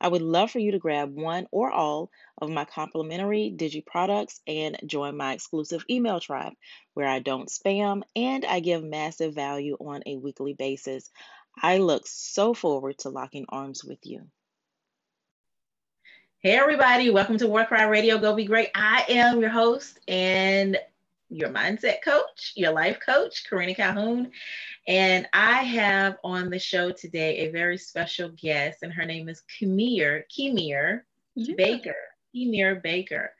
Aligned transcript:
I 0.00 0.08
would 0.08 0.22
love 0.22 0.50
for 0.50 0.60
you 0.60 0.72
to 0.72 0.78
grab 0.78 1.14
one 1.14 1.46
or 1.50 1.70
all 1.70 2.10
of 2.40 2.50
my 2.50 2.64
complimentary 2.64 3.52
Digi 3.54 3.84
products 3.84 4.40
and 4.46 4.78
join 4.86 5.16
my 5.16 5.32
exclusive 5.32 5.84
email 5.90 6.20
tribe 6.20 6.52
where 6.94 7.08
I 7.08 7.18
don't 7.18 7.48
spam 7.48 8.02
and 8.14 8.44
I 8.44 8.60
give 8.60 8.84
massive 8.84 9.34
value 9.34 9.76
on 9.80 10.02
a 10.06 10.16
weekly 10.16 10.54
basis. 10.54 11.10
I 11.60 11.78
look 11.78 12.06
so 12.06 12.54
forward 12.54 12.98
to 12.98 13.08
locking 13.08 13.46
arms 13.48 13.84
with 13.84 13.98
you. 14.04 14.28
Hey, 16.40 16.56
everybody, 16.56 17.10
welcome 17.10 17.36
to 17.38 17.48
War 17.48 17.64
Cry 17.64 17.82
Radio 17.82 18.18
Go 18.18 18.36
Be 18.36 18.44
Great. 18.44 18.70
I 18.72 19.04
am 19.08 19.40
your 19.40 19.50
host 19.50 19.98
and 20.06 20.78
your 21.30 21.50
mindset 21.50 22.02
coach, 22.02 22.52
your 22.56 22.72
life 22.72 22.98
coach, 23.04 23.44
Karina 23.48 23.74
Calhoun. 23.74 24.30
And 24.86 25.26
I 25.32 25.62
have 25.62 26.16
on 26.24 26.50
the 26.50 26.58
show 26.58 26.90
today 26.90 27.38
a 27.38 27.50
very 27.50 27.76
special 27.76 28.30
guest, 28.30 28.82
and 28.82 28.92
her 28.92 29.04
name 29.04 29.28
is 29.28 29.42
Kimir, 29.48 30.22
Kimir 30.36 31.02
yeah. 31.34 31.54
Baker. 31.56 31.94
Kimir 32.34 32.82
Baker. 32.82 33.32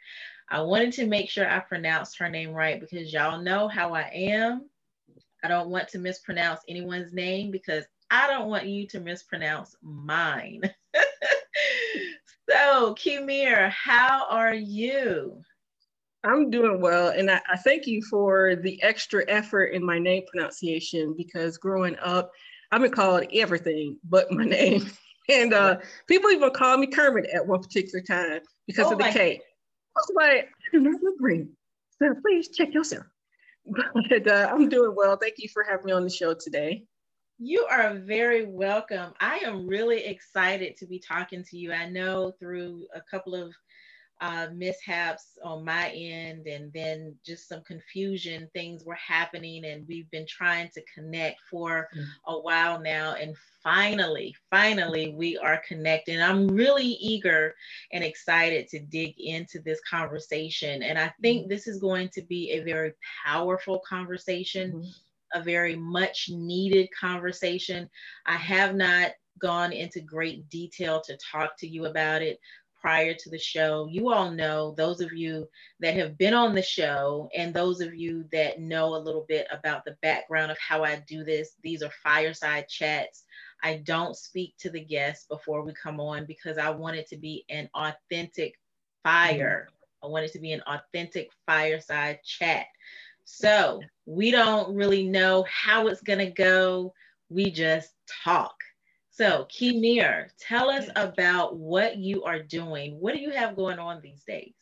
I 0.51 0.61
wanted 0.63 0.93
to 0.95 1.07
make 1.07 1.29
sure 1.29 1.49
I 1.49 1.59
pronounced 1.61 2.19
her 2.19 2.29
name 2.29 2.53
right 2.53 2.81
because 2.81 3.13
y'all 3.13 3.41
know 3.41 3.69
how 3.69 3.95
I 3.95 4.11
am. 4.13 4.69
I 5.45 5.49
don't 5.49 5.69
want 5.69 5.89
to 5.89 5.99
mispronounce 5.99 6.61
anyone's 6.69 7.13
name 7.13 7.51
because 7.51 7.85
I 8.11 8.27
don't 8.27 8.49
want 8.49 8.67
you 8.67 8.87
to 8.89 9.01
mispronounce 9.01 9.77
mine. 9.83 10.63
so, 12.51 12.95
Kimir, 12.95 13.71
how 13.71 14.27
are 14.31 14.55
you? 14.55 15.43
I'm 16.29 16.51
doing 16.51 16.81
well, 16.81 17.09
and 17.09 17.31
I, 17.31 17.41
I, 17.51 17.57
thank 17.57 17.87
you 17.87 18.03
for 18.03 18.57
the 18.57 18.83
extra 18.83 19.25
effort 19.29 19.67
in 19.67 19.85
my 19.85 19.99
name 19.99 20.25
pronunciation 20.31 21.15
because 21.17 21.57
growing 21.57 21.97
up, 22.03 22.31
I've 22.71 22.83
been 22.83 22.91
called 22.91 23.25
everything 23.33 23.99
but 24.05 24.31
my 24.31 24.45
name. 24.59 24.87
And 25.31 25.55
uh, 25.55 25.79
people 26.07 26.31
even 26.31 26.51
called 26.51 26.81
me 26.81 26.87
Kermit 26.87 27.27
at 27.35 27.47
one 27.47 27.63
particular 27.63 28.03
time 28.03 28.41
because 28.67 28.87
oh 28.87 28.93
of 28.93 28.99
the 28.99 29.05
K. 29.05 29.37
I 29.37 29.41
was 29.97 30.13
like, 30.17 30.49
I 30.49 30.69
do 30.73 30.81
not 30.81 31.03
look 31.03 31.19
green. 31.19 31.51
So 32.01 32.15
please 32.23 32.49
check 32.49 32.73
yourself. 32.73 33.05
But 34.09 34.27
uh, 34.27 34.49
I'm 34.51 34.71
doing 34.71 34.95
well. 34.97 35.19
Thank 35.19 35.35
you 35.37 35.49
for 35.53 35.63
having 35.63 35.87
me 35.87 35.93
on 35.93 36.03
the 36.03 36.09
show 36.09 36.33
today. 36.33 36.85
You 37.39 37.67
are 37.71 37.95
very 37.95 38.47
welcome. 38.47 39.13
I 39.21 39.41
am 39.45 39.67
really 39.67 40.05
excited 40.07 40.77
to 40.79 40.87
be 40.87 40.99
talking 40.99 41.45
to 41.45 41.59
you. 41.59 41.73
I 41.73 41.89
know 41.89 42.33
through 42.41 42.87
a 42.95 43.03
couple 43.03 43.35
of 43.35 43.53
uh, 44.21 44.49
mishaps 44.53 45.39
on 45.45 45.65
my 45.65 45.91
end 45.91 46.47
and 46.47 46.73
then 46.73 47.15
just 47.25 47.49
some 47.49 47.63
confusion 47.63 48.49
things 48.53 48.85
were 48.85 48.95
happening 48.95 49.65
and 49.65 49.87
we've 49.87 50.11
been 50.11 50.27
trying 50.27 50.69
to 50.75 50.83
connect 50.93 51.41
for 51.49 51.89
a 52.27 52.39
while 52.39 52.81
now 52.81 53.15
and 53.15 53.37
finally 53.63 54.35
finally 54.51 55.15
we 55.17 55.39
are 55.39 55.63
connecting 55.67 56.21
i'm 56.21 56.49
really 56.49 56.85
eager 57.01 57.55
and 57.93 58.03
excited 58.03 58.67
to 58.67 58.81
dig 58.81 59.15
into 59.19 59.61
this 59.61 59.81
conversation 59.89 60.83
and 60.83 60.99
i 60.99 61.13
think 61.23 61.47
mm. 61.47 61.49
this 61.49 61.69
is 61.69 61.79
going 61.79 62.09
to 62.09 62.23
be 62.23 62.51
a 62.51 62.65
very 62.65 62.93
powerful 63.25 63.81
conversation 63.89 64.73
mm-hmm. 64.73 65.41
a 65.41 65.43
very 65.43 65.77
much 65.77 66.29
needed 66.33 66.89
conversation 66.99 67.89
i 68.27 68.37
have 68.37 68.75
not 68.75 69.13
gone 69.39 69.73
into 69.73 70.01
great 70.01 70.49
detail 70.51 71.01
to 71.01 71.17
talk 71.19 71.57
to 71.57 71.69
you 71.69 71.87
about 71.87 72.23
it 72.23 72.41
prior 72.81 73.15
to 73.15 73.31
the 73.31 73.39
show. 73.39 73.89
You 73.91 74.13
all 74.13 74.31
know, 74.31 74.75
those 74.77 75.01
of 75.01 75.13
you 75.13 75.49
that 75.81 75.95
have 75.95 76.19
been 76.19 76.35
on 76.35 76.55
the 76.55 76.63
show, 76.63 77.29
and 77.37 77.53
those 77.53 77.81
of 77.81 77.95
you 77.95 78.25
that 78.33 78.61
know 78.61 78.95
a 78.95 78.97
little 78.97 79.25
bit 79.29 79.47
about 79.51 79.85
the 79.85 79.97
background 80.03 80.51
of 80.51 80.59
how 80.59 80.85
I 80.85 81.03
do 81.07 81.25
this, 81.25 81.57
these 81.63 81.83
are 81.83 81.91
fireside 82.03 82.69
chats. 82.69 83.25
I 83.63 83.79
don't 83.85 84.17
speak 84.17 84.55
to 84.59 84.71
the 84.71 84.85
guests 84.85 85.27
before 85.27 85.63
we 85.63 85.73
come 85.73 86.01
on 86.01 86.27
because 86.27 86.59
I 86.59 86.71
want 86.71 86.97
it 86.97 87.09
to 87.09 87.17
be 87.17 87.45
an 87.49 87.69
authentic 87.75 88.55
fire. 89.03 89.69
I 90.03 90.07
want 90.07 90.25
it 90.25 90.33
to 90.33 90.39
be 90.39 90.53
an 90.53 90.63
authentic 90.67 91.31
fireside 91.47 92.21
chat. 92.25 92.67
So 93.25 93.81
we 94.07 94.31
don't 94.31 94.75
really 94.75 95.07
know 95.07 95.45
how 95.51 95.89
it's 95.89 96.03
going 96.03 96.21
to 96.21 96.31
go. 96.31 96.95
We 97.29 97.51
just 97.51 97.91
talk. 98.25 98.55
So, 99.19 99.49
Kimir, 99.51 100.29
tell 100.39 100.71
us 100.71 100.89
about 100.95 101.57
what 101.57 101.97
you 101.97 102.23
are 102.23 102.41
doing. 102.41 103.01
What 103.01 103.15
do 103.15 103.21
you 103.21 103.33
have 103.33 103.57
going 103.57 103.81
on 103.81 104.01
these 104.01 104.23
days? 104.23 104.55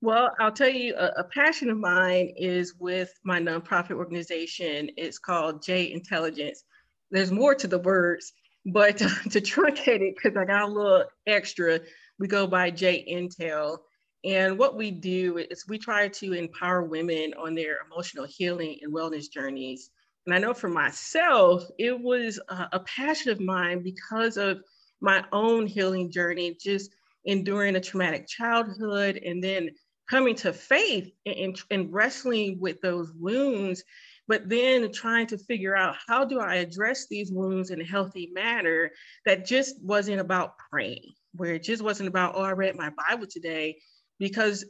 Well, 0.00 0.34
I'll 0.40 0.50
tell 0.50 0.68
you, 0.68 0.96
a, 0.96 1.20
a, 1.20 1.24
passion 1.32 1.70
of 1.70 1.78
mine 1.78 2.34
is 2.36 2.74
with 2.80 3.12
my 3.22 3.38
nonprofit 3.38 3.92
organization. 3.92 4.90
It's 4.96 5.20
called 5.20 5.62
J 5.62 5.92
Intelligence. 5.92 6.64
There's 7.12 7.30
more 7.30 7.54
to 7.54 7.68
the 7.68 7.78
words, 7.78 8.32
but 8.66 8.96
to, 8.98 9.08
to 9.30 9.40
truncate 9.40 10.00
it, 10.00 10.16
because 10.16 10.36
I 10.36 10.46
got 10.46 10.62
a 10.62 10.66
little 10.66 11.04
extra, 11.28 11.78
we 12.18 12.26
go 12.26 12.48
by 12.48 12.72
J 12.72 13.06
Intel. 13.08 13.78
And 14.24 14.58
what 14.58 14.76
we 14.76 14.90
do 14.90 15.38
is 15.38 15.68
we 15.68 15.78
try 15.78 16.08
to 16.08 16.32
empower 16.32 16.82
women 16.82 17.34
on 17.38 17.54
their 17.54 17.76
emotional 17.86 18.26
healing 18.28 18.78
and 18.82 18.92
wellness 18.92 19.30
journeys. 19.30 19.90
And 20.26 20.34
I 20.34 20.38
know 20.38 20.54
for 20.54 20.68
myself, 20.68 21.64
it 21.78 21.98
was 21.98 22.40
a, 22.48 22.68
a 22.72 22.80
passion 22.80 23.30
of 23.30 23.40
mine 23.40 23.82
because 23.82 24.36
of 24.36 24.62
my 25.00 25.24
own 25.32 25.66
healing 25.66 26.10
journey, 26.10 26.56
just 26.60 26.90
enduring 27.24 27.76
a 27.76 27.80
traumatic 27.80 28.26
childhood 28.26 29.20
and 29.24 29.42
then 29.42 29.70
coming 30.08 30.34
to 30.36 30.52
faith 30.52 31.10
and, 31.26 31.60
and 31.70 31.92
wrestling 31.92 32.58
with 32.60 32.80
those 32.80 33.12
wounds, 33.12 33.82
but 34.28 34.48
then 34.48 34.90
trying 34.92 35.26
to 35.26 35.38
figure 35.38 35.76
out 35.76 35.96
how 36.06 36.24
do 36.24 36.40
I 36.40 36.56
address 36.56 37.06
these 37.08 37.30
wounds 37.32 37.70
in 37.70 37.80
a 37.80 37.84
healthy 37.84 38.30
manner 38.32 38.90
that 39.26 39.46
just 39.46 39.82
wasn't 39.82 40.20
about 40.20 40.54
praying, 40.70 41.12
where 41.34 41.54
it 41.54 41.62
just 41.62 41.82
wasn't 41.82 42.08
about, 42.08 42.34
oh, 42.36 42.42
I 42.42 42.52
read 42.52 42.76
my 42.76 42.90
Bible 43.08 43.26
today, 43.26 43.78
because 44.18 44.64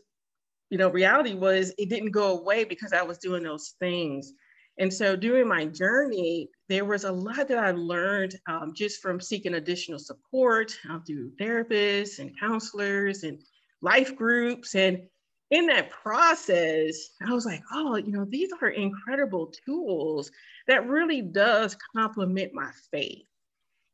you 0.70 0.78
know, 0.78 0.88
reality 0.88 1.34
was 1.34 1.72
it 1.78 1.88
didn't 1.88 2.10
go 2.10 2.38
away 2.38 2.64
because 2.64 2.92
I 2.92 3.02
was 3.02 3.18
doing 3.18 3.42
those 3.42 3.74
things. 3.78 4.32
And 4.78 4.92
so 4.92 5.14
during 5.14 5.48
my 5.48 5.66
journey, 5.66 6.48
there 6.68 6.84
was 6.84 7.04
a 7.04 7.12
lot 7.12 7.48
that 7.48 7.58
I 7.58 7.70
learned 7.70 8.34
um, 8.48 8.72
just 8.74 9.00
from 9.00 9.20
seeking 9.20 9.54
additional 9.54 9.98
support 9.98 10.76
uh, 10.90 10.98
through 11.06 11.32
therapists 11.40 12.18
and 12.18 12.38
counselors 12.38 13.22
and 13.22 13.40
life 13.82 14.16
groups. 14.16 14.74
And 14.74 15.02
in 15.50 15.66
that 15.68 15.90
process, 15.90 16.96
I 17.24 17.32
was 17.32 17.46
like, 17.46 17.62
oh, 17.72 17.96
you 17.96 18.10
know, 18.10 18.26
these 18.28 18.50
are 18.60 18.70
incredible 18.70 19.52
tools 19.64 20.30
that 20.66 20.88
really 20.88 21.22
does 21.22 21.76
complement 21.94 22.52
my 22.52 22.70
faith. 22.90 23.22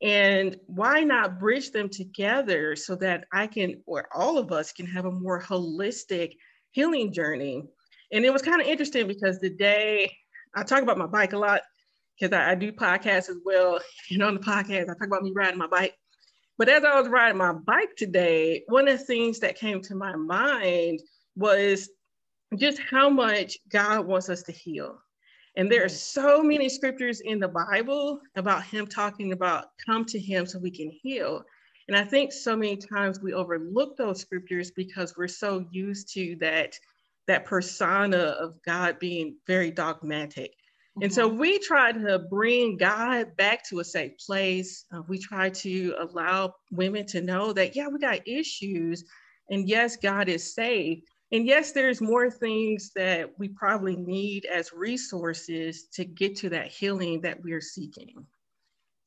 And 0.02 0.58
why 0.66 1.00
not 1.00 1.38
bridge 1.38 1.72
them 1.72 1.90
together 1.90 2.74
so 2.74 2.96
that 2.96 3.24
I 3.34 3.46
can, 3.46 3.82
or 3.84 4.08
all 4.14 4.38
of 4.38 4.50
us 4.50 4.72
can 4.72 4.86
have 4.86 5.04
a 5.04 5.10
more 5.10 5.42
holistic 5.42 6.36
healing 6.70 7.12
journey? 7.12 7.64
And 8.12 8.24
it 8.24 8.32
was 8.32 8.40
kind 8.40 8.62
of 8.62 8.66
interesting 8.66 9.06
because 9.06 9.38
the 9.38 9.50
day 9.50 10.10
I 10.54 10.62
talk 10.62 10.82
about 10.82 10.98
my 10.98 11.06
bike 11.06 11.32
a 11.32 11.38
lot 11.38 11.62
because 12.18 12.36
I, 12.36 12.52
I, 12.52 12.54
do 12.54 12.72
podcasts 12.72 13.28
as 13.28 13.38
well. 13.44 13.80
And 14.10 14.22
on 14.22 14.34
the 14.34 14.40
podcast, 14.40 14.84
I 14.84 14.94
talk 14.94 15.06
about 15.06 15.22
me 15.22 15.32
riding 15.34 15.58
my 15.58 15.66
bike. 15.66 15.94
But 16.58 16.68
as 16.68 16.84
I 16.84 16.98
was 17.00 17.08
riding 17.08 17.38
my 17.38 17.52
bike 17.52 17.96
today, 17.96 18.64
one 18.68 18.88
of 18.88 18.98
the 18.98 19.04
things 19.04 19.38
that 19.40 19.56
came 19.56 19.80
to 19.82 19.94
my 19.94 20.14
mind 20.14 21.00
was 21.36 21.88
just 22.56 22.80
how 22.80 23.08
much 23.08 23.56
God 23.70 24.06
wants 24.06 24.28
us 24.28 24.42
to 24.44 24.52
heal. 24.52 24.98
And 25.56 25.70
there 25.70 25.84
are 25.84 25.88
so 25.88 26.42
many 26.42 26.68
scriptures 26.68 27.20
in 27.20 27.38
the 27.38 27.48
Bible 27.48 28.20
about 28.36 28.64
Him 28.64 28.86
talking 28.86 29.32
about 29.32 29.66
come 29.84 30.04
to 30.06 30.18
Him 30.18 30.46
so 30.46 30.58
we 30.58 30.70
can 30.70 30.90
heal. 30.90 31.42
And 31.88 31.96
I 31.96 32.04
think 32.04 32.32
so 32.32 32.56
many 32.56 32.76
times 32.76 33.20
we 33.20 33.32
overlook 33.32 33.96
those 33.96 34.20
scriptures 34.20 34.70
because 34.70 35.16
we're 35.16 35.28
so 35.28 35.66
used 35.70 36.12
to 36.14 36.36
that 36.40 36.78
that 37.26 37.44
persona 37.44 38.18
of 38.18 38.54
God 38.66 38.98
being 38.98 39.36
very 39.46 39.70
dogmatic. 39.70 40.50
Mm-hmm. 40.50 41.04
And 41.04 41.12
so 41.12 41.28
mm-hmm. 41.28 41.38
we 41.38 41.58
try 41.58 41.92
to 41.92 42.18
bring 42.18 42.76
God 42.76 43.36
back 43.36 43.68
to 43.68 43.80
a 43.80 43.84
safe 43.84 44.12
place. 44.24 44.84
Uh, 44.92 45.02
we 45.08 45.18
try 45.18 45.50
to 45.50 45.94
allow 45.98 46.54
women 46.72 47.06
to 47.06 47.20
know 47.20 47.52
that, 47.52 47.76
yeah, 47.76 47.88
we 47.88 47.98
got 47.98 48.26
issues. 48.26 49.04
And 49.50 49.68
yes, 49.68 49.96
God 49.96 50.28
is 50.28 50.54
safe. 50.54 51.02
And 51.32 51.46
yes, 51.46 51.70
there's 51.70 52.00
more 52.00 52.28
things 52.28 52.90
that 52.96 53.30
we 53.38 53.48
probably 53.48 53.94
need 53.94 54.46
as 54.46 54.72
resources 54.72 55.84
to 55.92 56.04
get 56.04 56.36
to 56.38 56.48
that 56.50 56.66
healing 56.66 57.20
that 57.20 57.40
we're 57.40 57.60
seeking. 57.60 58.26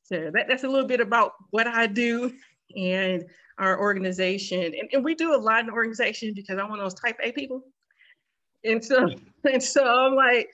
So 0.04 0.30
that, 0.32 0.46
that's 0.48 0.64
a 0.64 0.68
little 0.68 0.86
bit 0.86 1.00
about 1.00 1.32
what 1.50 1.66
I 1.66 1.86
do 1.86 2.32
and 2.74 3.24
our 3.58 3.78
organization. 3.78 4.62
And, 4.64 4.88
and 4.92 5.04
we 5.04 5.14
do 5.14 5.34
a 5.34 5.36
lot 5.36 5.60
in 5.60 5.66
the 5.66 5.72
organization 5.72 6.32
because 6.34 6.58
I'm 6.58 6.70
one 6.70 6.78
of 6.78 6.84
those 6.84 7.00
type 7.00 7.16
A 7.22 7.32
people. 7.32 7.62
And 8.64 8.84
so 8.84 9.08
and 9.44 9.62
so 9.62 9.84
I'm 9.84 10.14
like, 10.14 10.50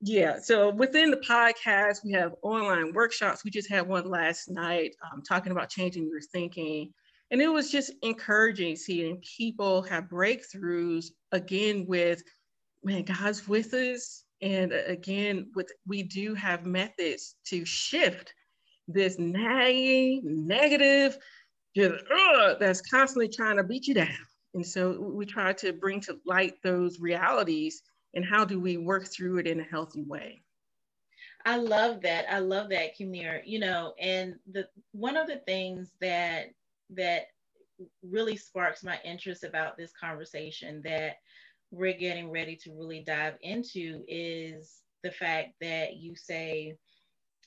yeah. 0.00 0.38
So 0.40 0.70
within 0.70 1.10
the 1.10 1.18
podcast, 1.18 2.04
we 2.04 2.12
have 2.12 2.34
online 2.42 2.92
workshops. 2.92 3.44
We 3.44 3.50
just 3.50 3.70
had 3.70 3.86
one 3.86 4.08
last 4.08 4.50
night 4.50 4.96
um, 5.12 5.22
talking 5.22 5.52
about 5.52 5.68
changing 5.68 6.08
your 6.08 6.20
thinking. 6.20 6.92
And 7.30 7.40
it 7.40 7.48
was 7.48 7.70
just 7.70 7.92
encouraging 8.02 8.76
seeing 8.76 9.22
people 9.36 9.82
have 9.82 10.04
breakthroughs 10.04 11.06
again 11.30 11.86
with, 11.86 12.22
man, 12.82 13.04
God's 13.04 13.48
with 13.48 13.72
us. 13.74 14.24
And 14.42 14.72
uh, 14.72 14.78
again, 14.86 15.50
with 15.54 15.70
we 15.86 16.02
do 16.02 16.34
have 16.34 16.66
methods 16.66 17.36
to 17.46 17.64
shift 17.64 18.34
this 18.88 19.18
nagging, 19.18 20.20
negative, 20.24 21.16
just 21.76 21.94
uh, 21.94 22.54
that's 22.58 22.82
constantly 22.82 23.28
trying 23.28 23.56
to 23.56 23.64
beat 23.64 23.86
you 23.86 23.94
down. 23.94 24.08
And 24.54 24.66
so 24.66 25.00
we 25.00 25.24
try 25.24 25.52
to 25.54 25.72
bring 25.72 26.00
to 26.02 26.18
light 26.26 26.54
those 26.62 27.00
realities 27.00 27.82
and 28.14 28.24
how 28.24 28.44
do 28.44 28.60
we 28.60 28.76
work 28.76 29.06
through 29.06 29.38
it 29.38 29.46
in 29.46 29.60
a 29.60 29.64
healthy 29.64 30.02
way. 30.02 30.42
I 31.44 31.56
love 31.56 32.02
that. 32.02 32.26
I 32.32 32.38
love 32.38 32.68
that, 32.70 32.96
Kimir. 32.96 33.42
You 33.44 33.58
know, 33.58 33.94
and 33.98 34.36
the 34.52 34.68
one 34.92 35.16
of 35.16 35.26
the 35.26 35.38
things 35.46 35.92
that 36.00 36.50
that 36.90 37.26
really 38.02 38.36
sparks 38.36 38.84
my 38.84 38.98
interest 39.04 39.42
about 39.42 39.76
this 39.76 39.92
conversation 39.98 40.82
that 40.84 41.16
we're 41.70 41.96
getting 41.96 42.30
ready 42.30 42.54
to 42.54 42.72
really 42.72 43.00
dive 43.00 43.34
into 43.40 44.04
is 44.06 44.82
the 45.02 45.10
fact 45.10 45.54
that 45.60 45.96
you 45.96 46.14
say 46.14 46.76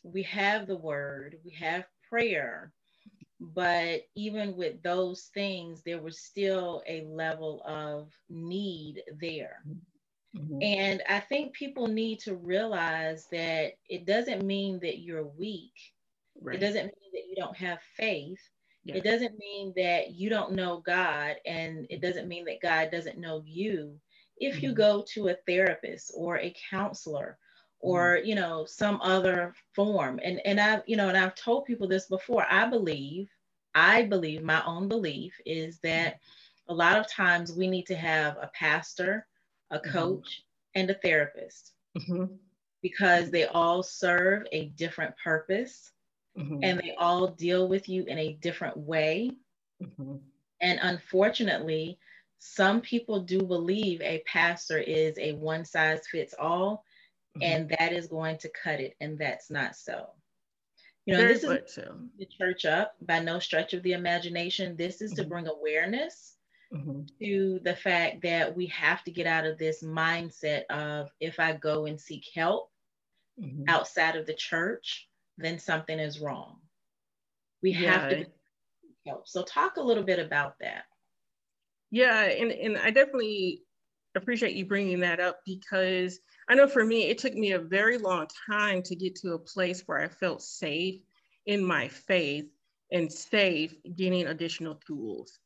we 0.04 0.24
have 0.24 0.68
the 0.68 0.76
word, 0.76 1.38
we 1.46 1.52
have 1.52 1.86
prayer, 2.10 2.74
but 3.40 4.02
even 4.16 4.56
with 4.56 4.82
those 4.82 5.30
things, 5.34 5.82
there 5.84 6.02
was 6.02 6.20
still 6.20 6.82
a 6.88 7.06
level 7.06 7.62
of 7.66 8.12
need 8.30 9.04
there. 9.20 9.62
Mm-hmm. 10.36 10.62
And 10.62 11.04
I 11.10 11.20
think 11.20 11.54
people 11.54 11.88
need 11.88 12.20
to 12.22 12.36
realize 12.36 13.28
that 13.32 13.74
it 13.90 14.06
doesn't 14.06 14.44
mean 14.46 14.80
that 14.82 15.00
you're 15.00 15.28
weak. 15.28 15.74
Right. 16.42 16.56
It 16.56 16.60
doesn't 16.60 16.86
mean 16.86 17.12
that 17.14 17.28
you 17.30 17.36
don't 17.38 17.56
have 17.58 17.80
faith. 17.96 18.40
Yeah. 18.84 18.96
It 18.96 19.04
doesn't 19.04 19.38
mean 19.40 19.74
that 19.78 20.12
you 20.12 20.30
don't 20.30 20.54
know 20.54 20.84
God, 20.86 21.38
and 21.46 21.88
it 21.90 22.02
doesn't 22.02 22.28
mean 22.28 22.46
that 22.46 22.62
God 22.62 22.92
doesn't 22.92 23.18
know 23.18 23.42
you. 23.46 24.00
If 24.38 24.58
mm-hmm. 24.58 24.66
you 24.66 24.74
go 24.74 25.04
to 25.14 25.30
a 25.30 25.38
therapist 25.48 26.12
or 26.16 26.38
a 26.38 26.54
counselor 26.70 27.38
or 27.80 28.18
mm-hmm. 28.18 28.28
you 28.28 28.36
know 28.36 28.66
some 28.66 29.00
other 29.02 29.54
form 29.74 30.20
and 30.24 30.40
and 30.46 30.60
i've 30.60 30.82
you 30.86 30.96
know 30.96 31.10
and 31.10 31.18
i've 31.18 31.36
told 31.36 31.66
people 31.66 31.88
this 31.88 32.08
before 32.08 32.46
i 32.50 32.68
believe 32.68 33.30
i 33.74 34.02
believe 34.04 34.44
my 34.44 34.64
own 34.66 34.88
belief 34.88 35.34
is 35.46 35.80
that 35.80 36.20
a 36.68 36.74
lot 36.74 36.98
of 36.98 37.10
times 37.10 37.54
we 37.54 37.68
need 37.68 37.86
to 37.86 37.96
have 37.96 38.38
a 38.38 38.50
pastor 38.54 39.28
a 39.72 39.78
mm-hmm. 39.78 39.92
coach 39.92 40.42
mm-hmm. 40.42 40.80
and 40.80 40.90
a 40.90 40.96
therapist 40.96 41.74
mm-hmm. 41.98 42.26
because 42.82 43.30
they 43.30 43.46
all 43.46 43.84
serve 43.84 44.46
a 44.52 44.66
different 44.70 45.14
purpose 45.24 45.92
mm-hmm. 46.38 46.60
and 46.64 46.80
they 46.80 46.96
all 46.98 47.28
deal 47.28 47.68
with 47.68 47.88
you 47.90 48.04
in 48.06 48.18
a 48.18 48.34
different 48.42 48.78
way 48.78 49.32
mm-hmm. 49.84 50.16
and 50.62 50.80
unfortunately 50.82 51.98
some 52.40 52.80
people 52.82 53.22
do 53.22 53.42
believe 53.42 54.02
a 54.02 54.24
pastor 54.28 54.78
is 54.78 55.18
a 55.18 55.34
one 55.34 55.66
size 55.66 56.08
fits 56.08 56.36
all 56.38 56.84
mm-hmm. 57.38 57.44
and 57.44 57.76
that 57.80 57.94
is 57.94 58.08
going 58.08 58.38
to 58.40 58.50
cut 58.50 58.80
it, 58.80 58.96
and 59.00 59.18
that's 59.18 59.50
not 59.50 59.76
so. 59.76 60.08
You 61.06 61.14
know, 61.14 61.20
Very 61.20 61.34
this 61.34 61.44
is 61.44 61.74
so. 61.74 61.96
the 62.18 62.26
church 62.26 62.66
up 62.66 62.96
by 63.02 63.20
no 63.20 63.38
stretch 63.40 63.74
of 63.74 63.84
the 63.84 63.94
imagination. 63.94 64.76
This 64.76 65.02
is 65.02 65.14
mm-hmm. 65.14 65.24
to 65.24 65.30
bring 65.30 65.48
awareness 65.48 66.36
mm-hmm. 66.74 67.02
to 67.22 67.60
the 67.64 67.76
fact 67.76 68.22
that 68.24 68.56
we 68.56 68.66
have 68.68 69.04
to 69.04 69.12
get 69.12 69.28
out 69.28 69.46
of 69.46 69.58
this 69.58 69.84
mindset 69.84 70.64
of 70.70 71.10
if 71.20 71.40
I 71.40 71.54
go 71.54 71.86
and 71.86 72.00
seek 72.00 72.26
help 72.34 72.72
mm-hmm. 73.40 73.64
outside 73.68 74.16
of 74.16 74.26
the 74.26 74.34
church, 74.34 75.08
then 75.38 75.60
something 75.60 76.00
is 76.00 76.20
wrong. 76.20 76.58
We 77.62 77.72
yeah. 77.72 77.92
have 77.92 78.10
to 78.10 78.26
help. 79.06 79.28
So 79.28 79.44
talk 79.44 79.78
a 79.78 79.84
little 79.84 80.04
bit 80.04 80.20
about 80.20 80.56
that. 80.62 80.84
Yeah, 81.92 82.24
and, 82.24 82.52
and 82.52 82.78
I 82.78 82.90
definitely 82.90 83.62
appreciate 84.16 84.56
you 84.56 84.66
bringing 84.66 85.02
that 85.02 85.20
up 85.20 85.40
because 85.46 86.20
I 86.48 86.56
know 86.56 86.68
for 86.68 86.86
me, 86.86 87.04
it 87.10 87.18
took 87.18 87.34
me 87.34 87.54
a 87.54 87.60
very 87.60 87.98
long 87.98 88.28
time 88.50 88.84
to 88.84 88.96
get 88.96 89.16
to 89.18 89.34
a 89.34 89.40
place 89.40 89.84
where 89.86 90.00
I 90.00 90.08
felt 90.08 90.42
safe 90.42 91.02
in 91.46 91.64
my 91.64 91.88
faith 91.88 92.46
and 92.92 93.12
safe 93.12 93.74
getting 93.96 94.28
additional 94.28 94.76
tools. 94.76 95.40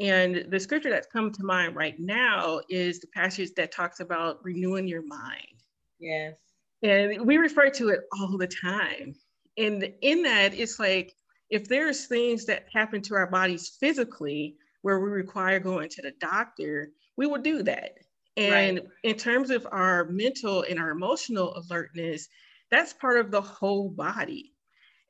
And 0.00 0.46
the 0.48 0.58
scripture 0.58 0.90
that's 0.90 1.06
come 1.06 1.30
to 1.32 1.44
mind 1.44 1.76
right 1.76 1.98
now 1.98 2.60
is 2.68 2.98
the 2.98 3.06
passage 3.08 3.50
that 3.56 3.72
talks 3.72 4.00
about 4.00 4.44
renewing 4.44 4.88
your 4.88 5.06
mind. 5.06 5.62
Yes. 6.00 6.34
And 6.82 7.24
we 7.24 7.36
refer 7.36 7.70
to 7.70 7.90
it 7.90 8.00
all 8.18 8.36
the 8.36 8.48
time. 8.48 9.14
And 9.56 9.92
in 10.00 10.22
that, 10.22 10.54
it's 10.54 10.80
like 10.80 11.14
if 11.50 11.68
there's 11.68 12.06
things 12.06 12.46
that 12.46 12.66
happen 12.72 13.02
to 13.02 13.14
our 13.14 13.28
bodies 13.28 13.76
physically 13.78 14.56
where 14.80 14.98
we 14.98 15.10
require 15.10 15.60
going 15.60 15.88
to 15.90 16.02
the 16.02 16.12
doctor, 16.20 16.90
we 17.16 17.26
will 17.26 17.40
do 17.40 17.62
that. 17.62 17.92
And 18.36 18.78
right. 18.78 18.88
in 19.04 19.16
terms 19.16 19.50
of 19.50 19.66
our 19.70 20.04
mental 20.06 20.64
and 20.68 20.78
our 20.78 20.90
emotional 20.90 21.54
alertness, 21.56 22.28
that's 22.70 22.94
part 22.94 23.18
of 23.18 23.30
the 23.30 23.42
whole 23.42 23.90
body. 23.90 24.52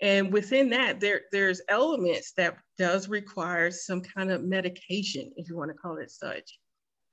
And 0.00 0.32
within 0.32 0.70
that, 0.70 0.98
there, 0.98 1.22
there's 1.30 1.60
elements 1.68 2.32
that 2.36 2.56
does 2.76 3.08
require 3.08 3.70
some 3.70 4.00
kind 4.00 4.32
of 4.32 4.42
medication, 4.42 5.30
if 5.36 5.48
you 5.48 5.56
want 5.56 5.70
to 5.70 5.76
call 5.76 5.98
it 5.98 6.10
such. 6.10 6.58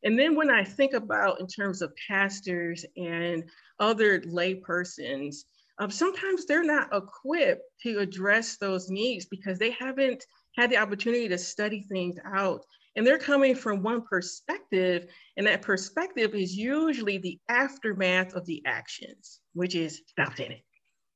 And 0.03 0.17
then 0.17 0.35
when 0.35 0.49
I 0.49 0.63
think 0.63 0.93
about 0.93 1.39
in 1.39 1.47
terms 1.47 1.81
of 1.81 1.93
pastors 2.07 2.85
and 2.97 3.43
other 3.79 4.23
lay 4.25 4.55
persons, 4.55 5.45
um, 5.77 5.91
sometimes 5.91 6.45
they're 6.45 6.63
not 6.63 6.89
equipped 6.93 7.63
to 7.83 7.99
address 7.99 8.57
those 8.57 8.89
needs 8.89 9.25
because 9.25 9.59
they 9.59 9.71
haven't 9.71 10.25
had 10.57 10.69
the 10.69 10.77
opportunity 10.77 11.27
to 11.29 11.37
study 11.37 11.81
things 11.81 12.17
out 12.25 12.65
and 12.99 13.07
they're 13.07 13.17
coming 13.17 13.55
from 13.55 13.81
one 13.81 14.01
perspective, 14.01 15.05
and 15.37 15.47
that 15.47 15.61
perspective 15.61 16.35
is 16.35 16.53
usually 16.53 17.17
the 17.17 17.39
aftermath 17.47 18.33
of 18.33 18.45
the 18.45 18.61
actions, 18.65 19.39
which 19.53 19.73
is 19.73 20.01
stop 20.07 20.35
sinning, 20.35 20.59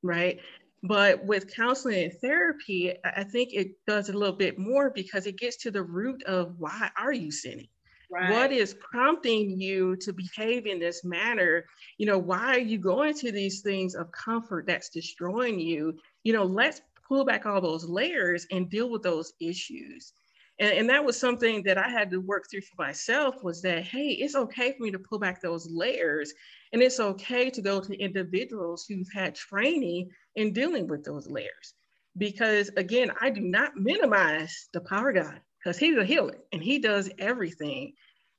right? 0.01 0.39
But 0.81 1.25
with 1.25 1.53
counseling 1.53 2.05
and 2.05 2.13
therapy, 2.21 2.93
I 3.03 3.25
think 3.25 3.49
it 3.51 3.71
does 3.85 4.07
a 4.07 4.13
little 4.13 4.37
bit 4.37 4.57
more 4.57 4.91
because 4.91 5.27
it 5.27 5.37
gets 5.37 5.57
to 5.57 5.71
the 5.71 5.83
root 5.83 6.23
of 6.23 6.55
why 6.57 6.89
are 6.97 7.11
you 7.11 7.33
sinning? 7.33 7.67
Right. 8.09 8.31
What 8.31 8.53
is 8.53 8.75
prompting 8.75 9.59
you 9.59 9.97
to 9.97 10.13
behave 10.13 10.65
in 10.65 10.79
this 10.79 11.03
manner? 11.03 11.65
You 11.97 12.05
know, 12.05 12.17
why 12.17 12.55
are 12.55 12.59
you 12.59 12.77
going 12.77 13.13
to 13.15 13.29
these 13.29 13.59
things 13.59 13.93
of 13.93 14.09
comfort 14.13 14.67
that's 14.67 14.87
destroying 14.87 15.59
you? 15.59 15.97
You 16.23 16.31
know, 16.31 16.45
let's 16.45 16.79
pull 17.05 17.25
back 17.25 17.45
all 17.45 17.59
those 17.59 17.83
layers 17.83 18.47
and 18.51 18.69
deal 18.69 18.89
with 18.89 19.03
those 19.03 19.33
issues. 19.41 20.13
And, 20.59 20.71
and 20.71 20.89
that 20.89 21.03
was 21.03 21.19
something 21.19 21.63
that 21.63 21.77
I 21.77 21.89
had 21.89 22.11
to 22.11 22.17
work 22.19 22.45
through 22.49 22.61
for 22.61 22.81
myself 22.81 23.43
was 23.43 23.61
that, 23.63 23.83
hey, 23.83 24.09
it's 24.09 24.35
okay 24.35 24.73
for 24.73 24.83
me 24.83 24.91
to 24.91 24.99
pull 24.99 25.19
back 25.19 25.41
those 25.41 25.67
layers. 25.69 26.33
And 26.71 26.81
it's 26.81 26.99
okay 26.99 27.49
to 27.49 27.61
go 27.61 27.79
to 27.79 27.99
individuals 27.99 28.85
who've 28.87 29.11
had 29.13 29.35
training 29.35 30.09
in 30.35 30.53
dealing 30.53 30.87
with 30.87 31.03
those 31.03 31.27
layers. 31.27 31.73
Because 32.17 32.69
again, 32.77 33.11
I 33.21 33.29
do 33.29 33.41
not 33.41 33.75
minimize 33.75 34.69
the 34.73 34.81
power 34.81 35.13
God 35.13 35.39
because 35.59 35.77
he's 35.77 35.97
a 35.97 36.05
healer 36.05 36.37
and 36.51 36.63
he 36.63 36.79
does 36.79 37.09
everything. 37.17 37.93